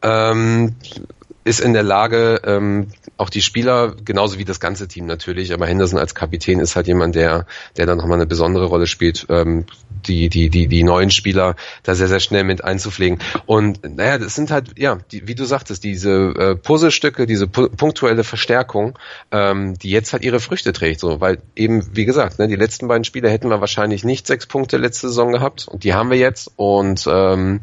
Ähm, 0.00 0.76
ist 1.44 1.60
in 1.60 1.74
der 1.74 1.82
Lage, 1.82 2.40
ähm, 2.44 2.88
auch 3.18 3.28
die 3.28 3.42
Spieler, 3.42 3.94
genauso 4.04 4.38
wie 4.38 4.44
das 4.44 4.60
ganze 4.60 4.88
Team 4.88 5.06
natürlich, 5.06 5.52
aber 5.52 5.66
Henderson 5.66 5.98
als 5.98 6.14
Kapitän 6.14 6.58
ist 6.58 6.74
halt 6.74 6.86
jemand, 6.86 7.14
der, 7.14 7.46
der 7.76 7.86
dann 7.86 7.98
nochmal 7.98 8.18
eine 8.18 8.26
besondere 8.26 8.64
Rolle 8.64 8.86
spielt, 8.86 9.26
ähm, 9.28 9.66
die, 10.06 10.28
die, 10.28 10.48
die, 10.48 10.66
die 10.66 10.82
neuen 10.82 11.10
Spieler 11.10 11.54
da 11.82 11.94
sehr, 11.94 12.08
sehr 12.08 12.20
schnell 12.20 12.44
mit 12.44 12.64
einzupflegen. 12.64 13.18
Und 13.46 13.80
naja, 13.96 14.18
das 14.18 14.34
sind 14.34 14.50
halt, 14.50 14.78
ja, 14.78 14.98
die, 15.12 15.28
wie 15.28 15.34
du 15.34 15.44
sagtest, 15.44 15.84
diese 15.84 16.34
äh, 16.36 16.56
Puzzlestücke, 16.56 17.26
diese 17.26 17.46
pu 17.46 17.68
punktuelle 17.68 18.24
Verstärkung, 18.24 18.98
ähm, 19.30 19.78
die 19.78 19.90
jetzt 19.90 20.12
halt 20.12 20.24
ihre 20.24 20.40
Früchte 20.40 20.72
trägt, 20.72 21.00
so, 21.00 21.20
weil 21.20 21.38
eben, 21.56 21.94
wie 21.94 22.04
gesagt, 22.04 22.38
ne, 22.38 22.48
die 22.48 22.56
letzten 22.56 22.88
beiden 22.88 23.04
Spiele 23.04 23.30
hätten 23.30 23.50
wir 23.50 23.60
wahrscheinlich 23.60 24.04
nicht 24.04 24.26
sechs 24.26 24.46
Punkte 24.46 24.76
letzte 24.76 25.08
Saison 25.08 25.32
gehabt 25.32 25.68
und 25.68 25.84
die 25.84 25.94
haben 25.94 26.10
wir 26.10 26.18
jetzt 26.18 26.50
und 26.56 27.06
ähm, 27.06 27.60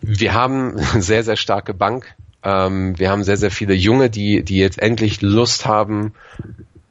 wir 0.00 0.34
haben 0.34 0.78
sehr, 0.98 1.24
sehr 1.24 1.36
starke 1.36 1.74
Bank. 1.74 2.14
Ähm, 2.42 2.98
wir 2.98 3.10
haben 3.10 3.24
sehr, 3.24 3.36
sehr 3.36 3.50
viele 3.50 3.74
Junge, 3.74 4.10
die, 4.10 4.42
die 4.42 4.58
jetzt 4.58 4.80
endlich 4.80 5.20
Lust 5.22 5.66
haben, 5.66 6.12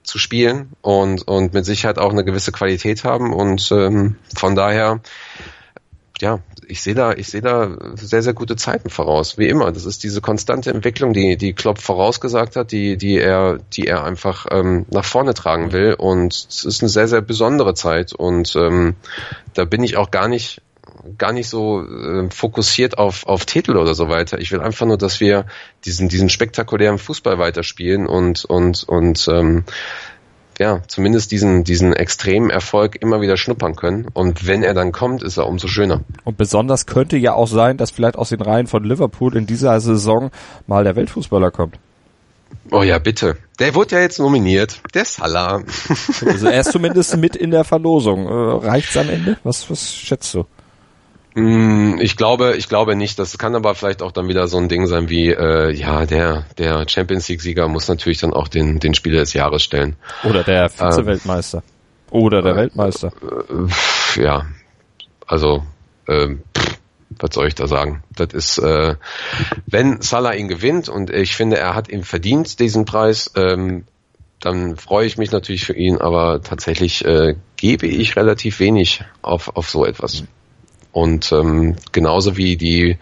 zu 0.09 0.17
spielen 0.17 0.71
und, 0.81 1.27
und 1.27 1.53
mit 1.53 1.65
Sicherheit 1.65 1.99
auch 1.99 2.11
eine 2.11 2.25
gewisse 2.25 2.51
Qualität 2.51 3.03
haben. 3.03 3.31
Und 3.31 3.71
ähm, 3.71 4.15
von 4.35 4.55
daher, 4.55 5.01
ja, 6.19 6.39
ich 6.67 6.81
sehe 6.81 6.95
da, 6.95 7.13
ich 7.13 7.27
sehe 7.27 7.41
da 7.41 7.77
sehr, 7.95 8.21
sehr 8.21 8.33
gute 8.33 8.55
Zeiten 8.55 8.89
voraus, 8.89 9.37
wie 9.37 9.47
immer. 9.47 9.71
Das 9.71 9.85
ist 9.85 10.03
diese 10.03 10.19
konstante 10.19 10.71
Entwicklung, 10.71 11.13
die, 11.13 11.37
die 11.37 11.53
Klopp 11.53 11.79
vorausgesagt 11.79 12.55
hat, 12.55 12.71
die, 12.71 12.97
die 12.97 13.17
er, 13.17 13.59
die 13.73 13.87
er 13.87 14.03
einfach 14.03 14.47
ähm, 14.51 14.85
nach 14.89 15.05
vorne 15.05 15.33
tragen 15.33 15.71
will. 15.71 15.93
Und 15.93 16.33
es 16.33 16.65
ist 16.65 16.81
eine 16.81 16.89
sehr, 16.89 17.07
sehr 17.07 17.21
besondere 17.21 17.73
Zeit. 17.73 18.13
Und 18.13 18.55
ähm, 18.55 18.95
da 19.53 19.65
bin 19.65 19.83
ich 19.83 19.95
auch 19.95 20.11
gar 20.11 20.27
nicht 20.27 20.61
gar 21.17 21.31
nicht 21.31 21.49
so 21.49 21.81
äh, 21.81 22.29
fokussiert 22.29 22.97
auf, 22.97 23.25
auf 23.25 23.45
Titel 23.45 23.77
oder 23.77 23.93
so 23.93 24.09
weiter. 24.09 24.39
Ich 24.39 24.51
will 24.51 24.61
einfach 24.61 24.85
nur, 24.85 24.97
dass 24.97 25.19
wir 25.19 25.45
diesen, 25.85 26.09
diesen 26.09 26.29
spektakulären 26.29 26.97
Fußball 26.97 27.39
weiterspielen 27.39 28.07
und, 28.07 28.45
und, 28.45 28.83
und 28.83 29.27
ähm, 29.31 29.63
ja, 30.59 30.81
zumindest 30.87 31.31
diesen, 31.31 31.63
diesen 31.63 31.93
extremen 31.93 32.49
Erfolg 32.49 33.01
immer 33.01 33.21
wieder 33.21 33.37
schnuppern 33.37 33.75
können. 33.75 34.07
Und 34.13 34.45
wenn 34.45 34.61
er 34.61 34.73
dann 34.73 34.91
kommt, 34.91 35.23
ist 35.23 35.37
er 35.37 35.47
umso 35.47 35.67
schöner. 35.69 36.01
Und 36.25 36.37
besonders 36.37 36.85
könnte 36.85 37.15
ja 37.15 37.33
auch 37.33 37.47
sein, 37.47 37.77
dass 37.77 37.91
vielleicht 37.91 38.17
aus 38.17 38.29
den 38.29 38.41
Reihen 38.41 38.67
von 38.67 38.83
Liverpool 38.83 39.37
in 39.37 39.47
dieser 39.47 39.79
Saison 39.79 40.31
mal 40.67 40.83
der 40.83 40.97
Weltfußballer 40.97 41.51
kommt. 41.51 41.79
Oh 42.71 42.83
ja, 42.83 42.99
bitte. 42.99 43.37
Der 43.59 43.73
wurde 43.73 43.95
ja 43.95 44.01
jetzt 44.01 44.19
nominiert. 44.19 44.81
Der 44.93 45.05
Salah. 45.05 45.63
Also 46.25 46.47
er 46.47 46.61
ist 46.61 46.71
zumindest 46.71 47.15
mit 47.17 47.35
in 47.35 47.51
der 47.51 47.63
Verlosung. 47.63 48.27
Äh, 48.27 48.67
reicht's 48.67 48.97
am 48.97 49.09
Ende? 49.09 49.37
Was, 49.43 49.69
was 49.69 49.93
schätzt 49.93 50.33
du? 50.33 50.45
Mm, 51.35 51.99
Ich 51.99 52.17
glaube, 52.17 52.55
ich 52.57 52.67
glaube 52.67 52.95
nicht. 52.95 53.19
Das 53.19 53.37
kann 53.37 53.55
aber 53.55 53.75
vielleicht 53.75 54.01
auch 54.01 54.11
dann 54.11 54.27
wieder 54.27 54.47
so 54.47 54.57
ein 54.57 54.69
Ding 54.69 54.87
sein 54.87 55.09
wie, 55.09 55.29
äh, 55.29 55.71
ja, 55.71 56.05
der, 56.05 56.45
der 56.57 56.87
Champions 56.87 57.27
League-Sieger 57.29 57.67
muss 57.67 57.87
natürlich 57.87 58.19
dann 58.19 58.33
auch 58.33 58.47
den, 58.47 58.79
den 58.79 58.93
Spieler 58.93 59.19
des 59.19 59.33
Jahres 59.33 59.63
stellen. 59.63 59.95
Oder 60.23 60.43
der 60.43 60.69
Vize-Weltmeister. 60.69 61.63
Oder 62.11 62.41
der 62.41 62.55
Weltmeister. 62.55 63.11
Äh, 63.21 64.21
ja, 64.23 64.45
also, 65.27 65.63
ähm, 66.07 66.41
pff, 66.57 66.79
was 67.19 67.33
soll 67.33 67.47
ich 67.47 67.55
da 67.55 67.67
sagen? 67.67 68.03
Das 68.15 68.33
ist, 68.33 68.57
äh, 68.59 68.95
wenn 69.67 70.01
Salah 70.01 70.33
ihn 70.33 70.47
gewinnt 70.47 70.89
und 70.89 71.09
ich 71.09 71.35
finde, 71.35 71.57
er 71.57 71.75
hat 71.75 71.89
ihn 71.89 72.03
verdient, 72.03 72.59
diesen 72.59 72.85
Preis, 72.85 73.31
ähm, 73.35 73.85
dann 74.39 74.77
freue 74.77 75.05
ich 75.05 75.17
mich 75.17 75.31
natürlich 75.31 75.65
für 75.65 75.73
ihn, 75.73 75.97
aber 75.97 76.41
tatsächlich 76.41 77.03
äh, 77.03 77.35
gebe 77.57 77.87
ich 77.87 78.15
relativ 78.15 78.59
wenig 78.59 79.03
auf, 79.21 79.55
auf 79.55 79.69
so 79.69 79.85
etwas. 79.85 80.23
Und 80.91 81.31
ähm, 81.31 81.75
genauso 81.91 82.35
wie 82.35 82.57
die 82.57 82.97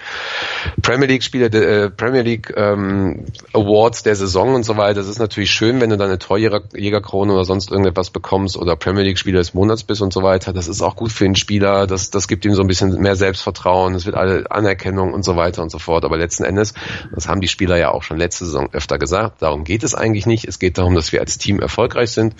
Premier 0.81 1.07
League 1.07 1.23
Spiele, 1.23 1.45
äh, 1.45 1.89
Premier 1.89 2.21
League 2.21 2.53
ähm, 2.57 3.25
Awards 3.53 4.03
der 4.03 4.15
Saison 4.17 4.55
und 4.55 4.63
so 4.63 4.75
weiter, 4.75 4.95
das 4.95 5.07
ist 5.07 5.19
natürlich 5.19 5.51
schön, 5.51 5.79
wenn 5.79 5.89
du 5.89 5.97
dann 5.97 6.09
eine 6.09 6.19
Torjägerkrone 6.19 7.31
oder 7.31 7.45
sonst 7.45 7.71
irgendetwas 7.71 8.09
bekommst 8.09 8.57
oder 8.57 8.75
Premier 8.75 9.03
League 9.03 9.17
Spieler 9.17 9.39
des 9.39 9.53
Monats 9.53 9.83
bist 9.83 10.01
und 10.01 10.11
so 10.11 10.21
weiter. 10.21 10.51
Das 10.51 10.67
ist 10.67 10.81
auch 10.81 10.97
gut 10.97 11.13
für 11.13 11.23
den 11.23 11.35
Spieler, 11.35 11.87
das, 11.87 12.09
das 12.09 12.27
gibt 12.27 12.43
ihm 12.43 12.55
so 12.55 12.61
ein 12.61 12.67
bisschen 12.67 12.99
mehr 12.99 13.15
Selbstvertrauen, 13.15 13.95
es 13.95 14.05
wird 14.05 14.17
alle 14.17 14.51
Anerkennung 14.51 15.13
und 15.13 15.23
so 15.23 15.37
weiter 15.37 15.61
und 15.61 15.71
so 15.71 15.79
fort. 15.79 16.03
Aber 16.03 16.17
letzten 16.17 16.43
Endes, 16.43 16.73
das 17.15 17.29
haben 17.29 17.39
die 17.39 17.47
Spieler 17.47 17.77
ja 17.77 17.91
auch 17.91 18.03
schon 18.03 18.17
letzte 18.17 18.45
Saison 18.45 18.67
öfter 18.73 18.97
gesagt, 18.97 19.41
darum 19.41 19.63
geht 19.63 19.83
es 19.83 19.95
eigentlich 19.95 20.25
nicht. 20.25 20.45
Es 20.45 20.59
geht 20.59 20.77
darum, 20.77 20.93
dass 20.93 21.13
wir 21.13 21.21
als 21.21 21.37
Team 21.37 21.61
erfolgreich 21.61 22.11
sind. 22.11 22.35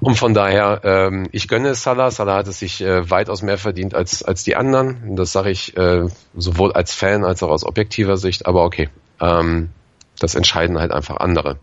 Und 0.00 0.18
von 0.18 0.34
daher, 0.34 0.80
ähm, 0.82 1.28
ich 1.30 1.46
gönne 1.46 1.68
es 1.68 1.84
Salah. 1.84 2.10
Salah 2.10 2.38
hat 2.38 2.48
es 2.48 2.58
sich 2.58 2.82
äh, 2.82 3.08
weitaus 3.08 3.42
mehr 3.42 3.58
verdient 3.58 3.94
als, 3.94 4.24
als 4.24 4.42
die 4.42 4.55
anderen. 4.56 5.10
Und 5.10 5.16
Das 5.16 5.32
sage 5.32 5.50
ich 5.50 5.76
äh, 5.76 6.08
sowohl 6.36 6.72
als 6.72 6.92
Fan 6.92 7.24
als 7.24 7.42
auch 7.42 7.50
aus 7.50 7.64
objektiver 7.64 8.16
Sicht. 8.16 8.46
Aber 8.46 8.64
okay, 8.64 8.88
ähm, 9.20 9.70
das 10.18 10.34
entscheiden 10.34 10.78
halt 10.78 10.92
einfach 10.92 11.16
andere. 11.18 11.58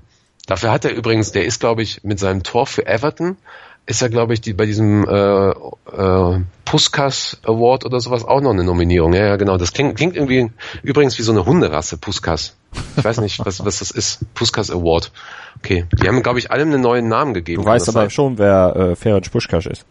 Dafür 0.46 0.72
hat 0.72 0.86
er 0.86 0.94
übrigens, 0.94 1.32
der 1.32 1.46
ist, 1.46 1.60
glaube 1.60 1.84
ich, 1.84 2.04
mit 2.04 2.20
seinem 2.20 2.44
Tor 2.44 2.68
für 2.68 2.86
Everton, 2.86 3.38
ist 3.86 4.02
er, 4.02 4.10
glaube 4.10 4.34
ich, 4.34 4.42
die, 4.42 4.54
bei 4.54 4.66
diesem 4.66 5.08
äh, 5.08 5.50
äh, 5.50 6.40
Puskas 6.66 7.38
Award 7.44 7.86
oder 7.86 8.00
sowas 8.00 8.24
auch 8.24 8.42
noch 8.42 8.52
eine 8.52 8.64
Nominierung. 8.64 9.14
Ja, 9.14 9.26
ja, 9.26 9.36
genau. 9.36 9.58
Das 9.58 9.74
klingt, 9.74 9.98
klingt 9.98 10.16
irgendwie 10.16 10.52
übrigens 10.84 11.18
wie 11.18 11.22
so 11.22 11.32
eine 11.32 11.46
Hunderasse, 11.46 11.98
Puskas. 11.98 12.56
Ich 12.98 13.04
weiß 13.04 13.20
nicht, 13.20 13.46
was, 13.46 13.64
was 13.66 13.80
das 13.80 13.92
ist. 13.92 14.34
Puskas 14.34 14.72
Award. 14.72 15.12
Okay. 15.58 15.86
Die 16.02 16.08
haben, 16.08 16.24
glaube 16.24 16.40
ich, 16.40 16.50
allem 16.52 16.70
einen 16.70 16.82
neuen 16.82 17.08
Namen 17.08 17.34
gegeben. 17.34 17.64
Du 17.64 17.68
weißt 17.68 17.90
aber 17.90 18.02
sein? 18.02 18.10
schon, 18.10 18.38
wer 18.38 18.76
äh, 18.76 18.96
Ferenc 18.96 19.30
Puschkasch 19.32 19.68
ist. 19.68 19.86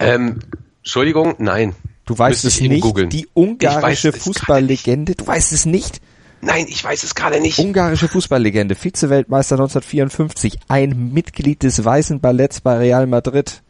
Ähm, 0.00 0.40
Entschuldigung, 0.86 1.34
nein. 1.38 1.74
Du 2.04 2.16
weißt 2.16 2.44
Müsste 2.44 2.64
es 2.64 2.70
nicht. 2.70 2.80
googeln. 2.80 3.10
Die 3.10 3.26
ungarische 3.34 4.12
Fußballlegende. 4.12 5.16
Du 5.16 5.26
weißt 5.26 5.50
es 5.50 5.66
nicht. 5.66 6.00
Nein, 6.42 6.66
ich 6.68 6.84
weiß 6.84 7.02
es 7.02 7.16
gerade 7.16 7.40
nicht. 7.40 7.58
Ungarische 7.58 8.06
Fußballlegende, 8.06 8.76
Vize-Weltmeister 8.76 9.56
1954, 9.56 10.60
ein 10.68 11.12
Mitglied 11.12 11.64
des 11.64 11.84
Weißen 11.84 12.20
Balletts 12.20 12.60
bei 12.60 12.76
Real 12.76 13.08
Madrid, 13.08 13.62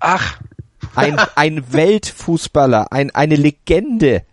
Ach, 0.00 0.40
ein, 0.96 1.20
ein 1.36 1.64
Weltfußballer, 1.72 2.90
ein, 2.90 3.10
eine 3.12 3.36
Legende. 3.36 4.24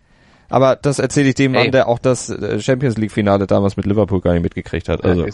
Aber 0.48 0.74
das 0.74 0.98
erzähle 0.98 1.28
ich 1.28 1.36
dem 1.36 1.54
Ey. 1.54 1.64
Mann, 1.64 1.70
der 1.72 1.86
auch 1.86 2.00
das 2.00 2.30
äh, 2.30 2.58
Champions 2.58 2.96
League 2.96 3.12
Finale 3.12 3.46
damals 3.46 3.76
mit 3.76 3.86
Liverpool 3.86 4.20
gar 4.20 4.32
nicht 4.32 4.42
mitgekriegt 4.42 4.88
hat. 4.88 5.04
Also, 5.04 5.24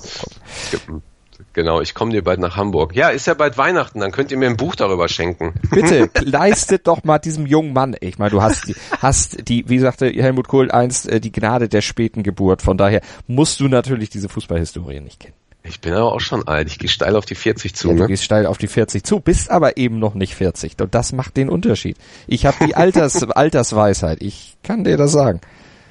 Genau, 1.52 1.80
ich 1.80 1.94
komme 1.94 2.12
dir 2.12 2.22
bald 2.22 2.40
nach 2.40 2.56
Hamburg. 2.56 2.94
Ja, 2.94 3.08
ist 3.08 3.26
ja 3.26 3.34
bald 3.34 3.58
Weihnachten, 3.58 4.00
dann 4.00 4.10
könnt 4.12 4.30
ihr 4.30 4.38
mir 4.38 4.48
ein 4.48 4.56
Buch 4.56 4.74
darüber 4.74 5.08
schenken. 5.08 5.54
bitte, 5.70 6.10
leistet 6.20 6.86
doch 6.86 7.04
mal 7.04 7.18
diesem 7.18 7.46
jungen 7.46 7.72
Mann. 7.72 7.96
Ich 8.00 8.18
meine, 8.18 8.30
du 8.30 8.42
hast, 8.42 8.68
die- 8.68 8.76
hast 9.00 9.48
die, 9.48 9.68
wie 9.68 9.78
sagte 9.78 10.08
Helmut 10.10 10.48
Kohl 10.48 10.70
einst, 10.70 11.08
äh, 11.08 11.20
die 11.20 11.32
Gnade 11.32 11.68
der 11.68 11.80
späten 11.80 12.22
Geburt. 12.22 12.62
Von 12.62 12.76
daher 12.78 13.00
musst 13.26 13.60
du 13.60 13.68
natürlich 13.68 14.10
diese 14.10 14.28
Fußballhistorie 14.28 15.00
nicht 15.00 15.20
kennen. 15.20 15.34
Ich 15.66 15.80
bin 15.80 15.94
aber 15.94 16.12
auch 16.12 16.20
schon 16.20 16.46
alt, 16.46 16.68
ich 16.68 16.78
gehe 16.78 16.90
steil 16.90 17.16
auf 17.16 17.24
die 17.24 17.34
40 17.34 17.74
zu. 17.74 17.88
Ja, 17.88 17.94
du 17.94 18.00
Ne? 18.02 18.06
gehst 18.08 18.22
steil 18.24 18.44
auf 18.44 18.58
die 18.58 18.66
40 18.66 19.02
zu, 19.02 19.20
bist 19.20 19.50
aber 19.50 19.78
eben 19.78 19.98
noch 19.98 20.12
nicht 20.14 20.34
40. 20.34 20.76
Und 20.82 20.94
das 20.94 21.12
macht 21.14 21.38
den 21.38 21.48
Unterschied. 21.48 21.96
Ich 22.26 22.44
habe 22.44 22.66
die 22.66 22.74
Alters, 22.76 23.22
Altersweisheit. 23.30 24.18
Ich 24.20 24.56
kann 24.62 24.84
dir 24.84 24.98
das 24.98 25.12
sagen. 25.12 25.40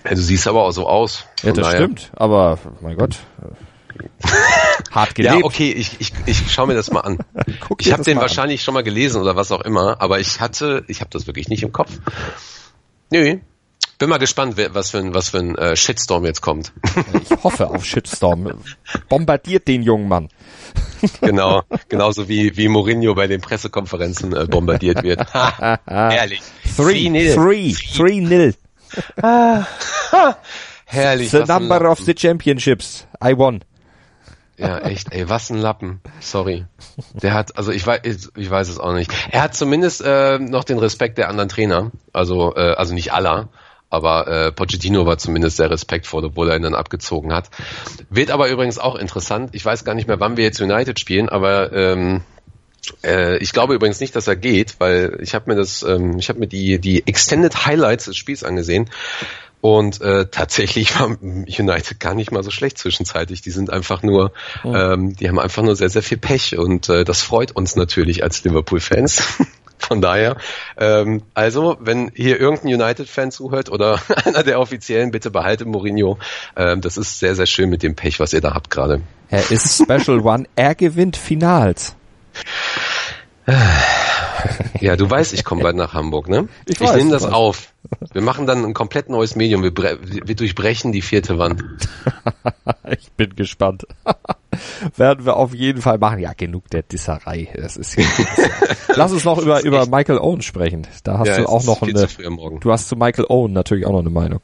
Ja, 0.06 0.12
du 0.12 0.17
siehst 0.21 0.47
aber 0.47 0.63
auch 0.65 0.71
so 0.71 0.88
aus. 0.88 1.25
Ja, 1.41 1.53
das 1.53 1.65
daher- 1.65 1.79
stimmt. 1.82 2.12
Aber, 2.15 2.60
mein 2.82 2.97
Gott. 2.97 3.17
Hart 4.91 5.15
gelebt. 5.15 5.36
Ja, 5.36 5.43
okay, 5.43 5.71
ich, 5.71 5.99
ich, 5.99 6.13
ich 6.25 6.51
schaue 6.51 6.67
mir 6.67 6.75
das 6.75 6.91
mal 6.91 7.01
an. 7.01 7.17
Guck 7.67 7.82
ich 7.82 7.91
habe 7.91 8.03
den 8.03 8.15
mal 8.15 8.21
an. 8.21 8.29
wahrscheinlich 8.29 8.63
schon 8.63 8.73
mal 8.73 8.84
gelesen 8.84 9.21
oder 9.21 9.36
was 9.36 9.51
auch 9.51 9.62
immer, 9.62 10.01
aber 10.01 10.19
ich 10.19 10.39
hatte, 10.39 10.84
ich 10.88 11.01
habe 11.01 11.10
das 11.12 11.27
wirklich 11.27 11.49
nicht 11.49 11.63
im 11.63 11.71
Kopf. 11.71 11.91
Nö. 13.12 13.39
Bin 13.99 14.10
mal 14.10 14.17
gespannt, 14.17 14.58
wer, 14.58 14.73
was 14.73 14.91
für 14.91 14.97
ein, 14.97 15.13
was 15.13 15.29
für 15.29 15.38
ein 15.39 15.56
äh, 15.56 15.75
Shitstorm 15.75 16.25
jetzt 16.25 16.41
kommt. 16.41 16.73
Ich 17.21 17.29
hoffe 17.43 17.69
auf 17.69 17.86
Shitstorm. 17.86 18.51
Bombardiert 19.08 19.67
den 19.67 19.84
jungen 19.84 20.08
Mann. 20.08 20.29
genau, 21.21 21.62
genauso 21.89 22.27
wie 22.27 22.58
wie 22.58 22.67
Mourinho 22.67 23.13
bei 23.13 23.27
den 23.27 23.39
Pressekonferenzen 23.41 24.36
äh, 24.36 24.45
bombardiert 24.45 25.03
wird. 25.03 25.34
Ha, 25.34 25.79
herrlich. 25.86 26.41
Three, 26.75 27.08
3-0. 27.08 27.34
three, 27.36 27.73
three 27.95 28.19
nil. 28.19 28.56
Herrlich. 30.86 31.32
The 31.32 31.45
number 31.47 31.89
of 31.89 31.99
the 31.99 32.13
championships. 32.13 33.06
I 33.23 33.38
won. 33.38 33.63
Ja, 34.57 34.79
echt, 34.79 35.11
ey, 35.11 35.27
was 35.29 35.49
ein 35.49 35.57
Lappen. 35.57 36.01
Sorry. 36.19 36.65
Der 37.13 37.33
hat, 37.33 37.57
also 37.57 37.71
ich 37.71 37.85
weiß, 37.85 38.31
ich 38.35 38.49
weiß 38.49 38.69
es 38.69 38.79
auch 38.79 38.93
nicht. 38.93 39.11
Er 39.31 39.41
hat 39.41 39.55
zumindest 39.55 40.01
äh, 40.05 40.37
noch 40.37 40.63
den 40.63 40.77
Respekt 40.77 41.17
der 41.17 41.29
anderen 41.29 41.49
Trainer. 41.49 41.91
Also, 42.11 42.55
äh, 42.55 42.73
also 42.73 42.93
nicht 42.93 43.13
aller, 43.13 43.49
aber 43.89 44.27
äh, 44.27 44.51
Pochettino 44.51 45.05
war 45.05 45.17
zumindest 45.17 45.57
sehr 45.57 45.71
respektvoll, 45.71 46.25
obwohl 46.25 46.49
er 46.49 46.55
ihn 46.55 46.63
dann 46.63 46.75
abgezogen 46.75 47.33
hat. 47.33 47.49
Wird 48.09 48.29
aber 48.29 48.49
übrigens 48.49 48.77
auch 48.77 48.95
interessant. 48.95 49.51
Ich 49.53 49.65
weiß 49.65 49.85
gar 49.85 49.95
nicht 49.95 50.07
mehr, 50.07 50.19
wann 50.19 50.37
wir 50.37 50.43
jetzt 50.43 50.61
United 50.61 50.99
spielen, 50.99 51.29
aber 51.29 51.73
ähm, 51.73 52.21
äh, 53.03 53.37
ich 53.37 53.53
glaube 53.53 53.73
übrigens 53.73 53.99
nicht, 53.99 54.15
dass 54.15 54.27
er 54.27 54.35
geht, 54.35 54.79
weil 54.79 55.17
ich 55.21 55.33
habe 55.33 55.49
mir 55.51 55.55
das, 55.55 55.83
ähm, 55.83 56.17
ich 56.17 56.29
habe 56.29 56.39
mir 56.39 56.47
die 56.47 56.79
die 56.79 57.07
Extended 57.07 57.65
Highlights 57.65 58.05
des 58.05 58.17
Spiels 58.17 58.43
angesehen 58.43 58.89
und 59.63 60.02
äh, 60.02 60.26
tatsächlich 60.30 60.99
war 60.99 61.15
United 61.21 61.97
gar 62.02 62.15
nicht 62.15 62.34
mal 62.34 62.43
so 62.43 62.52
schlecht 62.52 62.78
zwischenzeitlich. 62.78 63.41
Die 63.41 63.49
sind 63.49 63.69
einfach 63.69 64.04
nur, 64.04 64.34
ähm, 64.65 65.15
die 65.15 65.30
haben 65.30 65.39
einfach 65.39 65.63
nur 65.63 65.78
sehr 65.78 65.88
sehr 65.88 66.04
viel 66.04 66.17
Pech 66.17 66.58
und 66.58 66.89
äh, 66.89 67.06
das 67.06 67.21
freut 67.21 67.54
uns 67.54 67.78
natürlich 67.78 68.23
als 68.23 68.43
Liverpool-Fans. 68.43 69.23
Von 69.78 70.02
daher, 70.02 70.36
ähm, 70.78 71.23
also 71.34 71.78
wenn 71.80 72.12
hier 72.13 72.41
irgendein 72.41 72.82
United-Fan 72.82 73.32
zuhört 73.32 73.69
oder 73.71 74.02
einer 74.26 74.43
der 74.43 74.60
Offiziellen, 74.60 75.12
bitte 75.12 75.32
behalte 75.32 75.63
Mourinho. 75.63 76.17
Ähm, 76.58 76.82
das 76.82 76.97
ist 76.97 77.19
sehr 77.19 77.34
sehr 77.36 77.45
schön 77.45 77.69
mit 77.69 77.84
dem 77.84 77.95
Pech, 77.95 78.19
was 78.19 78.34
ihr 78.34 78.41
da 78.41 78.54
habt 78.56 78.69
gerade. 78.69 79.02
Er 79.30 79.49
ist 79.49 79.82
Special 79.82 80.19
One. 80.19 80.43
Er 80.58 80.76
gewinnt 80.76 81.15
Finals. 81.15 81.95
Ja, 84.79 84.95
du 84.95 85.10
weißt, 85.10 85.34
ich 85.34 85.43
komme 85.43 85.63
bald 85.63 85.75
nach 85.75 85.93
Hamburg, 85.93 86.29
ne? 86.29 86.47
Ich 86.65 86.79
Ich, 86.82 86.93
nehme 86.93 87.12
das 87.12 87.25
auf. 87.25 87.73
Wir 88.12 88.21
machen 88.21 88.47
dann 88.47 88.63
ein 88.65 88.73
komplett 88.73 89.10
neues 89.10 89.36
Medium. 89.36 89.63
Wir, 89.63 89.71
wir 89.73 90.36
durchbrechen 90.36 90.91
die 90.91 91.01
vierte 91.01 91.38
Wand. 91.38 91.63
Ich 92.99 93.12
bin 93.13 93.36
gespannt. 93.36 93.88
Werden 94.97 95.25
wir 95.25 95.36
auf 95.38 95.53
jeden 95.53 95.82
Fall 95.82 95.97
machen. 95.97 96.19
Ja, 96.19 96.34
genug 96.34 96.69
der 96.69 96.84
Disserei. 96.84 97.49
Das 97.56 97.75
ist 97.77 97.95
ja, 97.97 98.03
Lass 98.95 99.12
uns 99.12 99.23
noch 99.23 99.39
über, 99.39 99.63
über 99.63 99.88
Michael 99.88 100.19
Owen 100.19 100.41
sprechen. 100.41 100.86
Da 101.03 101.19
hast 101.19 101.27
Ja, 101.27 101.38
du 101.38 101.45
auch 101.47 101.63
noch 101.63 101.82
eine, 101.82 102.08
du 102.60 102.71
hast 102.71 102.88
zu 102.89 102.95
Michael 102.95 103.25
Owen 103.29 103.53
natürlich 103.53 103.86
auch 103.86 103.91
noch 103.91 103.99
eine 103.99 104.10
Meinung. 104.10 104.41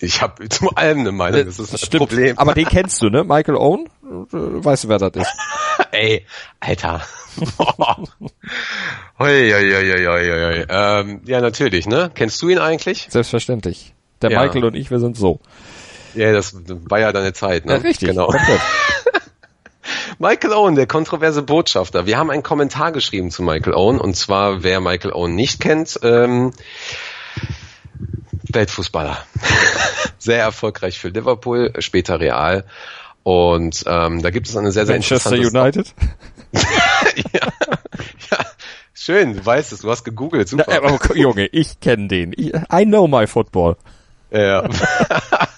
Ich 0.00 0.20
habe 0.20 0.48
zu 0.48 0.70
allem 0.70 1.00
eine 1.00 1.12
Meinung. 1.12 1.44
Das 1.46 1.58
ist 1.58 1.72
das, 1.72 1.88
Problem. 1.88 2.38
Aber 2.38 2.54
den 2.54 2.66
kennst 2.66 3.00
du, 3.02 3.08
ne? 3.08 3.24
Michael 3.24 3.56
Owen? 3.56 3.86
Äh, 4.04 4.08
Weißt 4.32 4.84
du, 4.84 4.88
wer 4.88 4.98
das 4.98 5.12
ist? 5.14 5.32
Ey, 5.92 6.26
Alter. 6.60 7.02
Hoi, 9.18 9.50
hoi, 9.50 9.72
hoi, 9.72 10.06
hoi, 10.06 10.28
hoi. 10.28 10.66
Ähm, 10.68 11.20
ja, 11.24 11.40
natürlich, 11.40 11.86
ne? 11.86 12.10
Kennst 12.14 12.42
du 12.42 12.48
ihn 12.48 12.58
eigentlich? 12.58 13.06
Selbstverständlich. 13.10 13.94
Der 14.20 14.30
Ja. 14.30 14.42
Michael 14.42 14.64
und 14.64 14.74
ich, 14.74 14.90
wir 14.90 15.00
sind 15.00 15.16
so. 15.16 15.40
Ja, 16.14 16.32
das 16.32 16.54
war 16.68 17.00
ja 17.00 17.12
deine 17.12 17.32
Zeit, 17.32 17.64
ne? 17.64 17.74
Ja, 17.74 17.78
richtig. 17.78 18.10
Genau. 18.10 18.26
Komplett. 18.26 18.60
Michael 20.18 20.52
Owen, 20.52 20.74
der 20.74 20.86
kontroverse 20.86 21.42
Botschafter. 21.42 22.06
Wir 22.06 22.18
haben 22.18 22.30
einen 22.30 22.42
Kommentar 22.42 22.92
geschrieben 22.92 23.30
zu 23.30 23.42
Michael 23.42 23.74
Owen 23.74 23.98
und 23.98 24.14
zwar, 24.14 24.62
wer 24.62 24.80
Michael 24.80 25.12
Owen 25.12 25.34
nicht 25.34 25.60
kennt, 25.60 25.98
ähm, 26.02 26.52
Weltfußballer. 28.54 29.18
Sehr 30.18 30.40
erfolgreich 30.40 30.98
für 30.98 31.08
Liverpool, 31.08 31.72
später 31.78 32.20
Real. 32.20 32.64
Und 33.22 33.84
ähm, 33.86 34.22
da 34.22 34.30
gibt 34.30 34.48
es 34.48 34.56
eine 34.56 34.72
sehr, 34.72 34.84
sehr 34.86 34.96
Manchester 34.96 35.32
United? 35.32 35.94
ja, 36.52 37.52
ja, 38.30 38.38
schön, 38.92 39.34
du 39.36 39.46
weißt 39.46 39.72
es, 39.72 39.80
du 39.80 39.90
hast 39.90 40.02
gegoogelt, 40.02 40.48
super. 40.48 40.72
Ja, 40.72 40.82
aber 40.82 41.16
Junge, 41.16 41.46
ich 41.46 41.78
kenne 41.78 42.08
den. 42.08 42.32
I 42.32 42.84
know 42.84 43.06
my 43.06 43.28
football. 43.28 43.76
Ja. 44.32 44.68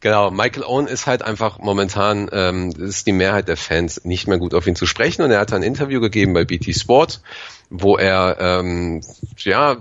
genau, 0.00 0.30
Michael 0.30 0.64
Owen 0.64 0.86
ist 0.86 1.06
halt 1.06 1.22
einfach 1.22 1.58
momentan, 1.58 2.28
ähm, 2.32 2.70
ist 2.70 3.06
die 3.06 3.12
Mehrheit 3.12 3.48
der 3.48 3.56
Fans 3.56 4.04
nicht 4.04 4.26
mehr 4.26 4.38
gut 4.38 4.54
auf 4.54 4.66
ihn 4.66 4.76
zu 4.76 4.86
sprechen. 4.86 5.22
Und 5.22 5.30
er 5.30 5.40
hat 5.40 5.52
ein 5.52 5.62
Interview 5.62 6.00
gegeben 6.00 6.32
bei 6.32 6.44
BT 6.44 6.74
Sport, 6.74 7.20
wo 7.68 7.96
er 7.96 8.36
ähm, 8.40 9.02
ja 9.38 9.76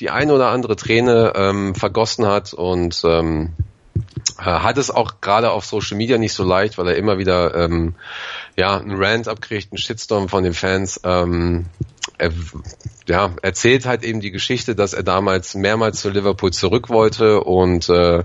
die 0.00 0.10
eine 0.10 0.32
oder 0.32 0.48
andere 0.48 0.76
Träne 0.76 1.32
ähm, 1.36 1.74
vergossen 1.74 2.26
hat. 2.26 2.54
Und 2.54 3.02
ähm, 3.04 3.52
äh, 4.38 4.44
hat 4.44 4.78
es 4.78 4.90
auch 4.90 5.20
gerade 5.20 5.50
auf 5.50 5.64
Social 5.64 5.96
Media 5.96 6.18
nicht 6.18 6.32
so 6.32 6.44
leicht, 6.44 6.78
weil 6.78 6.88
er 6.88 6.96
immer 6.96 7.18
wieder 7.18 7.54
ähm, 7.54 7.94
ja 8.56 8.76
einen 8.76 8.96
Rant 9.02 9.28
abkriegt, 9.28 9.72
einen 9.72 9.78
Shitstorm 9.78 10.28
von 10.28 10.44
den 10.44 10.54
Fans. 10.54 11.00
Ähm, 11.04 11.66
er 12.18 12.32
ja, 13.08 13.34
erzählt 13.42 13.86
halt 13.86 14.02
eben 14.04 14.20
die 14.20 14.30
Geschichte, 14.30 14.74
dass 14.74 14.94
er 14.94 15.02
damals 15.02 15.54
mehrmals 15.54 16.00
zu 16.00 16.10
Liverpool 16.10 16.52
zurück 16.52 16.88
wollte. 16.88 17.40
Und 17.42 17.88
äh, 17.88 18.24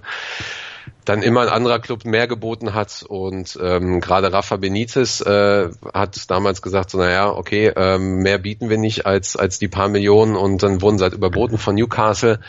dann 1.06 1.24
immer 1.24 1.42
ein 1.42 1.50
anderer 1.50 1.80
Club 1.80 2.06
mehr 2.06 2.28
geboten 2.28 2.74
hat. 2.74 3.04
Und 3.08 3.58
ähm, 3.62 4.02
gerade 4.02 4.32
Rafa 4.32 4.58
Benitez 4.58 5.22
äh, 5.22 5.70
hat 5.94 6.30
damals 6.30 6.62
gesagt, 6.62 6.92
so 6.92 6.98
naja, 6.98 7.30
okay, 7.32 7.72
ähm, 7.76 8.18
mehr 8.18 8.38
bieten 8.38 8.70
wir 8.70 8.78
nicht 8.78 9.06
als 9.06 9.36
als 9.36 9.60
die 9.60 9.68
paar 9.68 9.90
Millionen. 9.90 10.36
Und 10.36 10.62
dann 10.64 10.82
wurden 10.82 10.98
sie 10.98 11.04
halt 11.04 11.14
überboten 11.14 11.58
von 11.58 11.76
Newcastle. 11.76 12.40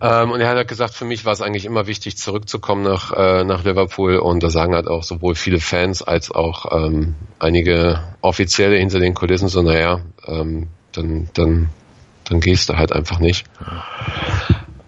Ähm, 0.00 0.30
und 0.30 0.40
er 0.40 0.48
hat 0.48 0.56
halt 0.56 0.68
gesagt, 0.68 0.94
für 0.94 1.04
mich 1.04 1.24
war 1.24 1.32
es 1.32 1.40
eigentlich 1.40 1.64
immer 1.64 1.86
wichtig, 1.86 2.18
zurückzukommen 2.18 2.82
nach 2.82 3.12
äh, 3.12 3.44
nach 3.44 3.64
Liverpool. 3.64 4.16
Und 4.16 4.42
da 4.42 4.50
sagen 4.50 4.74
halt 4.74 4.88
auch 4.88 5.02
sowohl 5.02 5.34
viele 5.34 5.60
Fans 5.60 6.02
als 6.02 6.30
auch 6.30 6.66
ähm, 6.72 7.14
einige 7.38 8.00
Offizielle 8.20 8.76
hinter 8.76 9.00
den 9.00 9.14
Kulissen 9.14 9.48
so 9.48 9.62
naja, 9.62 10.00
ähm, 10.26 10.68
dann 10.92 11.30
dann 11.34 11.70
dann 12.24 12.40
gehst 12.40 12.68
du 12.68 12.76
halt 12.76 12.92
einfach 12.92 13.18
nicht. 13.18 13.46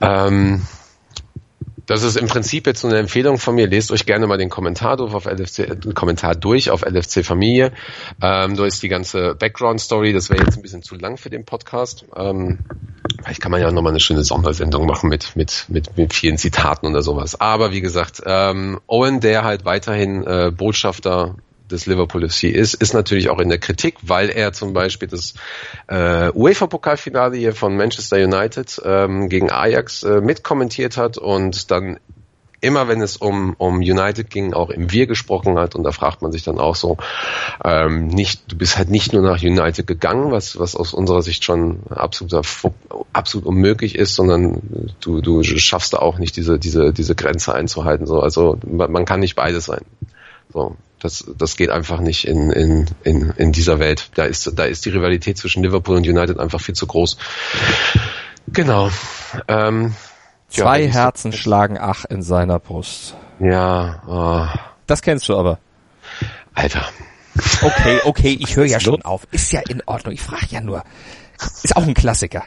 Ähm, 0.01 0.63
das 1.93 2.05
ist 2.05 2.17
im 2.17 2.27
Prinzip 2.27 2.67
jetzt 2.67 2.81
so 2.81 2.89
eine 2.89 2.97
Empfehlung 2.97 3.37
von 3.37 3.55
mir. 3.55 3.67
Lest 3.67 3.93
euch 3.93 4.07
gerne 4.07 4.27
mal 4.27 4.39
den 4.39 4.49
Kommentar 4.49 4.97
durch 4.97 5.13
auf 5.13 5.27
LFC, 5.27 5.59
äh, 5.59 5.77
Kommentar 5.95 6.35
durch 6.35 6.71
auf 6.71 6.81
LFC 6.87 7.23
Familie. 7.23 7.71
Ähm, 8.23 8.57
da 8.57 8.65
ist 8.65 8.83
die 8.83 8.89
ganze 8.89 9.35
Background 9.35 9.79
Story. 9.79 10.15
Das 10.15 10.31
wäre 10.31 10.43
jetzt 10.43 10.57
ein 10.57 10.63
bisschen 10.63 10.83
zu 10.83 10.95
lang 10.95 11.19
für 11.19 11.29
den 11.29 11.45
Podcast. 11.45 12.07
Ähm, 12.17 12.61
vielleicht 13.23 13.43
kann 13.43 13.53
man 13.53 13.61
ja 13.61 13.71
nochmal 13.71 13.93
eine 13.93 14.01
schöne 14.01 14.25
Sondersendung 14.25 14.87
machen 14.87 15.11
mit, 15.11 15.37
mit, 15.37 15.67
mit, 15.69 15.95
mit 15.99 16.15
vielen 16.15 16.39
Zitaten 16.39 16.87
oder 16.87 17.03
sowas. 17.03 17.39
Aber 17.39 17.73
wie 17.73 17.83
gesagt, 17.83 18.23
ähm, 18.25 18.81
Owen, 18.87 19.21
der 19.21 19.45
halt 19.45 19.67
weiterhin 19.67 20.27
äh, 20.27 20.51
Botschafter 20.51 21.37
des 21.73 21.87
Liverpool 21.87 22.29
FC 22.29 22.45
ist, 22.45 22.75
ist 22.75 22.95
natürlich 22.95 23.29
auch 23.29 23.39
in 23.39 23.49
der 23.49 23.59
Kritik, 23.59 23.97
weil 24.03 24.31
er 24.31 24.53
zum 24.53 24.73
Beispiel 24.73 25.09
das 25.09 25.35
äh, 25.89 26.31
UEFA-Pokalfinale 26.33 27.37
hier 27.37 27.55
von 27.55 27.77
Manchester 27.77 28.17
United 28.17 28.81
ähm, 28.85 29.29
gegen 29.29 29.51
Ajax 29.51 30.03
äh, 30.03 30.21
mitkommentiert 30.21 30.97
hat 30.97 31.19
und 31.19 31.71
dann 31.71 31.99
immer 32.63 32.87
wenn 32.87 33.03
es 33.03 33.17
um, 33.17 33.55
um 33.59 33.79
United 33.79 34.31
ging, 34.31 34.55
auch 34.55 34.71
im 34.71 34.91
Wir 34.93 35.07
gesprochen 35.07 35.59
hat 35.59 35.75
und 35.75 35.83
da 35.83 35.91
fragt 35.91 36.23
man 36.23 36.31
sich 36.31 36.45
dann 36.45 36.59
auch 36.59 36.77
so, 36.77 36.97
ähm, 37.65 38.07
nicht, 38.07 38.51
du 38.51 38.57
bist 38.57 38.79
halt 38.79 38.89
nicht 38.89 39.13
nur 39.13 39.23
nach 39.23 39.43
United 39.43 39.87
gegangen, 39.87 40.31
was, 40.31 40.59
was 40.59 40.77
aus 40.77 40.95
unserer 40.95 41.23
Sicht 41.23 41.45
schon 41.45 41.81
absolut, 41.91 42.47
absolut 43.13 43.47
unmöglich 43.47 43.97
ist, 43.97 44.15
sondern 44.15 44.95
du, 45.01 45.21
du 45.21 45.43
schaffst 45.43 45.93
da 45.93 45.99
auch 45.99 46.19
nicht 46.19 46.37
diese, 46.37 46.59
diese, 46.59 46.93
diese 46.93 47.17
Grenze 47.17 47.53
einzuhalten. 47.53 48.07
So. 48.07 48.21
Also 48.21 48.57
man, 48.65 49.05
kann 49.05 49.21
nicht 49.21 49.35
beides 49.35 49.65
sein. 49.65 49.83
So, 50.53 50.77
das, 51.03 51.25
das 51.37 51.57
geht 51.57 51.71
einfach 51.71 52.01
nicht 52.01 52.27
in, 52.27 52.51
in, 52.51 52.87
in, 53.05 53.31
in 53.37 53.53
dieser 53.53 53.79
Welt. 53.79 54.11
Da 54.15 54.25
ist, 54.25 54.51
da 54.57 54.65
ist 54.65 54.85
die 54.85 54.91
Rivalität 54.91 55.37
zwischen 55.39 55.63
Liverpool 55.63 55.97
und 55.97 56.07
United 56.07 56.39
einfach 56.39 56.61
viel 56.61 56.75
zu 56.75 56.87
groß. 56.87 57.17
Genau. 58.49 58.91
Ähm, 59.49 59.95
ja, 60.51 60.65
Zwei 60.65 60.79
wenn 60.81 60.89
ich 60.89 60.95
so- 60.95 61.01
Herzen 61.01 61.33
schlagen 61.33 61.79
ach 61.81 62.05
in 62.05 62.23
seiner 62.23 62.59
Brust. 62.59 63.15
Ja, 63.41 64.03
oh, 64.07 64.47
Das 64.87 65.03
kennst 65.03 65.29
du 65.29 65.37
aber. 65.37 65.59
Alter. 66.55 66.89
Okay, 67.63 68.01
okay, 68.05 68.37
ich 68.41 68.57
höre 68.57 68.67
ja 68.67 68.77
ist 68.77 68.87
los? 68.87 68.95
schon 68.97 69.03
auf. 69.03 69.27
Ist 69.31 69.53
ja 69.53 69.61
in 69.69 69.83
Ordnung. 69.87 70.13
Ich 70.15 70.21
frage 70.23 70.47
ja 70.51 70.61
nur. 70.61 70.85
Ist 71.63 71.75
auch 71.77 71.83
ein 71.83 71.95
Klassiker. 71.95 72.45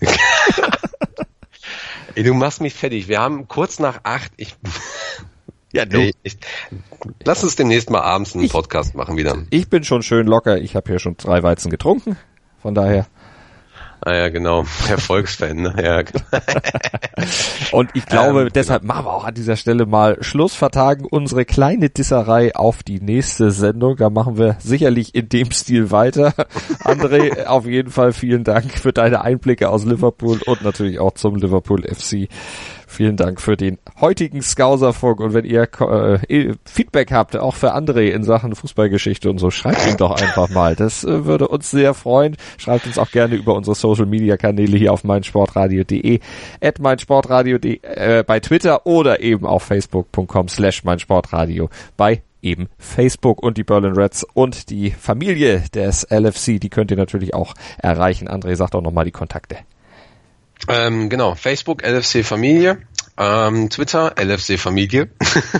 Ey, 2.14 2.22
du 2.22 2.34
machst 2.34 2.60
mich 2.60 2.74
fertig. 2.74 3.08
Wir 3.08 3.20
haben 3.20 3.46
kurz 3.48 3.78
nach 3.78 4.00
acht. 4.02 4.32
Ich, 4.36 4.56
Ja, 5.76 5.84
ey, 5.90 6.12
ich, 6.22 6.36
lass 7.24 7.42
uns 7.44 7.56
demnächst 7.56 7.90
mal 7.90 8.00
abends 8.00 8.34
einen 8.34 8.44
Ich- 8.44 8.52
Podcast 8.52 8.94
machen 8.94 9.16
wieder. 9.16 9.36
Ich 9.50 9.68
bin 9.68 9.84
schon 9.84 10.02
schön 10.02 10.26
locker. 10.26 10.58
Ich 10.58 10.74
habe 10.76 10.90
hier 10.90 10.98
schon 10.98 11.16
drei 11.16 11.42
Weizen 11.42 11.70
getrunken. 11.70 12.16
Von 12.60 12.74
daher. 12.74 13.06
Ah 14.00 14.14
ja, 14.14 14.28
genau. 14.28 14.64
Erfolgsfan, 14.88 15.56
ne? 15.56 15.74
Ja, 15.82 16.02
genau. 16.02 16.20
Und 17.72 17.90
ich 17.94 18.04
glaube, 18.06 18.42
Ähm, 18.42 18.48
deshalb 18.54 18.84
machen 18.84 19.06
wir 19.06 19.12
auch 19.12 19.24
an 19.24 19.34
dieser 19.34 19.56
Stelle 19.56 19.86
mal 19.86 20.18
Schluss, 20.22 20.54
vertagen 20.54 21.06
unsere 21.06 21.44
kleine 21.44 21.88
Disserei 21.88 22.54
auf 22.54 22.82
die 22.82 23.00
nächste 23.00 23.50
Sendung. 23.50 23.96
Da 23.96 24.10
machen 24.10 24.36
wir 24.36 24.56
sicherlich 24.60 25.14
in 25.14 25.28
dem 25.30 25.50
Stil 25.50 25.90
weiter. 25.90 26.34
André, 26.84 27.46
auf 27.46 27.66
jeden 27.66 27.90
Fall 27.90 28.12
vielen 28.12 28.44
Dank 28.44 28.70
für 28.78 28.92
deine 28.92 29.22
Einblicke 29.22 29.70
aus 29.70 29.84
Liverpool 29.84 30.40
und 30.44 30.62
natürlich 30.62 30.98
auch 31.00 31.12
zum 31.14 31.36
Liverpool 31.36 31.82
FC. 31.82 32.28
Vielen 32.88 33.16
Dank 33.16 33.40
für 33.40 33.56
den 33.56 33.78
heutigen 34.00 34.40
Scouserfunk 34.40 35.18
und 35.20 35.34
wenn 35.34 35.44
ihr 35.44 35.68
äh, 35.80 36.54
Feedback 36.64 37.10
habt, 37.10 37.36
auch 37.36 37.56
für 37.56 37.74
André 37.74 38.10
in 38.10 38.22
Sachen 38.22 38.54
Fußballgeschichte 38.54 39.28
und 39.28 39.38
so, 39.38 39.50
schreibt 39.50 39.86
ihn 39.88 39.96
doch 39.96 40.12
einfach 40.22 40.48
mal. 40.50 40.76
Das 40.76 41.02
äh, 41.02 41.24
würde 41.24 41.48
uns 41.48 41.70
sehr 41.70 41.94
freuen. 41.94 42.36
Schreibt 42.58 42.86
uns 42.86 42.96
auch 42.96 43.10
gerne 43.10 43.34
über 43.34 43.54
unsere 43.54 43.74
Social 43.74 44.06
Media 44.06 44.36
Kanäle 44.36 44.78
hier 44.78 44.92
auf 44.92 45.02
meinsportradio.de, 45.02 46.20
at 46.62 46.78
meinsportradio.de, 46.78 47.80
äh, 47.82 48.24
bei 48.24 48.38
Twitter 48.38 48.86
oder 48.86 49.20
eben 49.20 49.46
auf 49.46 49.64
facebook.com 49.64 50.48
slash 50.48 50.84
meinsportradio 50.84 51.68
bei 51.96 52.22
eben 52.40 52.68
Facebook 52.78 53.42
und 53.42 53.56
die 53.58 53.64
Berlin 53.64 53.94
Reds 53.94 54.24
und 54.34 54.70
die 54.70 54.92
Familie 54.92 55.64
des 55.74 56.06
LFC, 56.08 56.60
die 56.60 56.70
könnt 56.70 56.92
ihr 56.92 56.96
natürlich 56.96 57.34
auch 57.34 57.54
erreichen. 57.78 58.28
André, 58.28 58.54
sag 58.54 58.70
doch 58.70 58.80
nochmal 58.82 59.04
die 59.04 59.10
Kontakte. 59.10 59.56
Ähm, 60.68 61.08
genau, 61.08 61.34
Facebook 61.34 61.82
LFC 61.82 62.24
Familie, 62.24 62.78
ähm, 63.18 63.70
Twitter 63.70 64.14
LFC 64.18 64.58
Familie, 64.58 65.08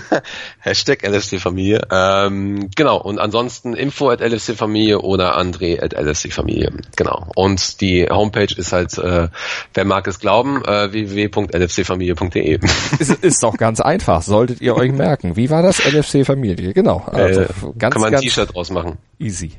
Hashtag 0.59 1.03
LFC 1.07 1.39
Familie, 1.39 1.81
ähm, 1.91 2.69
genau, 2.75 3.01
und 3.01 3.19
ansonsten 3.19 3.73
info 3.73 4.09
at 4.09 4.21
LFC 4.21 4.55
Familie 4.55 4.99
oder 4.99 5.37
André 5.37 5.81
at 5.81 5.93
LFC 5.93 6.31
Familie, 6.31 6.71
genau. 6.95 7.27
Und 7.35 7.81
die 7.81 8.07
Homepage 8.09 8.53
ist 8.55 8.73
halt, 8.73 8.97
äh, 8.97 9.29
wer 9.73 9.85
mag 9.85 10.07
es 10.07 10.19
glauben, 10.19 10.63
äh, 10.65 10.91
www.lfcfamilie.de. 10.91 12.59
ist, 12.99 13.11
ist 13.23 13.43
doch 13.43 13.57
ganz 13.57 13.79
einfach, 13.79 14.21
solltet 14.21 14.61
ihr 14.61 14.75
euch 14.75 14.91
merken. 14.91 15.35
Wie 15.35 15.49
war 15.49 15.63
das? 15.63 15.79
LFC 15.79 16.25
Familie, 16.25 16.73
genau. 16.73 17.05
Also 17.05 17.41
äh, 17.41 17.47
ganz, 17.77 17.93
kann 17.93 18.01
man 18.01 18.15
ein 18.15 18.21
T-Shirt 18.21 18.53
draus 18.53 18.71
machen. 18.71 18.97
easy. 19.19 19.53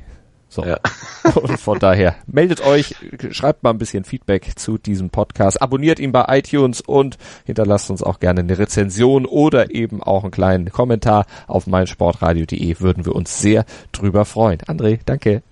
So. 0.49 0.65
Ja. 0.65 0.79
Und 1.35 1.59
von 1.59 1.79
daher, 1.79 2.15
meldet 2.25 2.61
euch, 2.61 2.95
schreibt 3.31 3.63
mal 3.63 3.69
ein 3.69 3.77
bisschen 3.77 4.03
Feedback 4.03 4.57
zu 4.57 4.77
diesem 4.77 5.11
Podcast, 5.11 5.61
abonniert 5.61 5.99
ihn 5.99 6.11
bei 6.11 6.25
iTunes 6.39 6.81
und 6.81 7.17
hinterlasst 7.45 7.91
uns 7.91 8.01
auch 8.01 8.19
gerne 8.19 8.39
eine 8.39 8.57
Rezension 8.57 9.25
oder 9.25 9.71
eben 9.71 10.01
auch 10.01 10.23
einen 10.23 10.31
kleinen 10.31 10.71
Kommentar 10.71 11.25
auf 11.47 11.67
meinsportradio.de. 11.67 12.79
Würden 12.79 13.05
wir 13.05 13.15
uns 13.15 13.39
sehr 13.39 13.65
drüber 13.91 14.25
freuen. 14.25 14.59
André, 14.61 14.99
danke. 15.05 15.43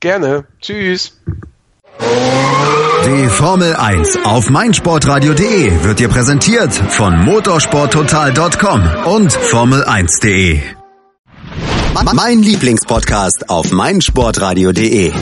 Gerne. 0.00 0.44
Tschüss. 0.60 1.18
Die 2.00 3.28
Formel 3.28 3.74
1 3.74 4.24
auf 4.24 4.50
meinsportradio.de 4.50 5.84
wird 5.84 5.98
dir 5.98 6.08
präsentiert 6.08 6.72
von 6.74 7.24
motorsporttotal.com 7.24 8.82
und 9.06 9.32
Formel1.de. 9.32 10.77
Mein 12.14 12.42
Lieblingspodcast 12.42 13.48
auf 13.48 13.70
meinsportradio.de. 13.72 15.12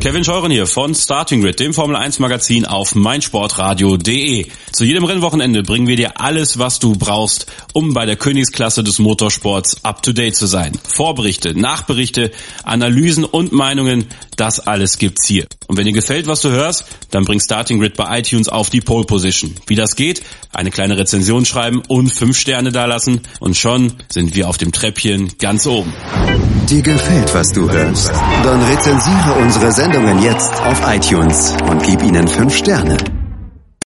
Kevin 0.00 0.22
Scheuren 0.22 0.52
hier 0.52 0.68
von 0.68 0.94
Starting 0.94 1.40
Grid, 1.40 1.58
dem 1.58 1.74
Formel 1.74 1.96
1 1.96 2.20
Magazin 2.20 2.64
auf 2.64 2.94
meinsportradio.de. 2.94 4.46
Zu 4.70 4.84
jedem 4.84 5.04
Rennwochenende 5.04 5.64
bringen 5.64 5.88
wir 5.88 5.96
dir 5.96 6.20
alles, 6.20 6.60
was 6.60 6.78
du 6.78 6.92
brauchst, 6.92 7.46
um 7.72 7.94
bei 7.94 8.06
der 8.06 8.14
Königsklasse 8.14 8.84
des 8.84 9.00
Motorsports 9.00 9.84
up 9.84 10.02
to 10.04 10.12
date 10.12 10.36
zu 10.36 10.46
sein. 10.46 10.78
Vorberichte, 10.86 11.58
Nachberichte, 11.58 12.30
Analysen 12.62 13.24
und 13.24 13.50
Meinungen, 13.50 14.06
das 14.36 14.60
alles 14.60 14.98
gibt's 14.98 15.26
hier. 15.26 15.46
Und 15.66 15.76
wenn 15.76 15.84
dir 15.84 15.92
gefällt, 15.92 16.28
was 16.28 16.42
du 16.42 16.50
hörst, 16.50 16.84
dann 17.10 17.24
bring 17.24 17.40
Starting 17.40 17.80
Grid 17.80 17.96
bei 17.96 18.20
iTunes 18.20 18.48
auf 18.48 18.70
die 18.70 18.80
Pole 18.80 19.04
Position. 19.04 19.54
Wie 19.66 19.74
das 19.74 19.96
geht? 19.96 20.22
Eine 20.52 20.70
kleine 20.70 20.96
Rezension 20.96 21.44
schreiben 21.44 21.82
und 21.88 22.14
fünf 22.14 22.38
Sterne 22.38 22.70
dalassen 22.70 23.22
und 23.40 23.56
schon 23.56 23.94
sind 24.08 24.36
wir 24.36 24.48
auf 24.48 24.58
dem 24.58 24.70
Treppchen 24.70 25.32
ganz 25.38 25.66
oben. 25.66 25.92
Dir 26.68 26.82
gefällt, 26.82 27.34
was 27.34 27.52
du 27.52 27.70
hörst? 27.70 28.12
Dann 28.44 28.62
rezensiere 28.62 29.34
unsere 29.40 29.72
Sendungen 29.90 30.22
jetzt 30.22 30.52
auf 30.66 30.82
iTunes 30.86 31.56
und 31.70 31.82
gib 31.82 32.02
ihnen 32.02 32.28
fünf 32.28 32.54
Sterne. 32.54 33.17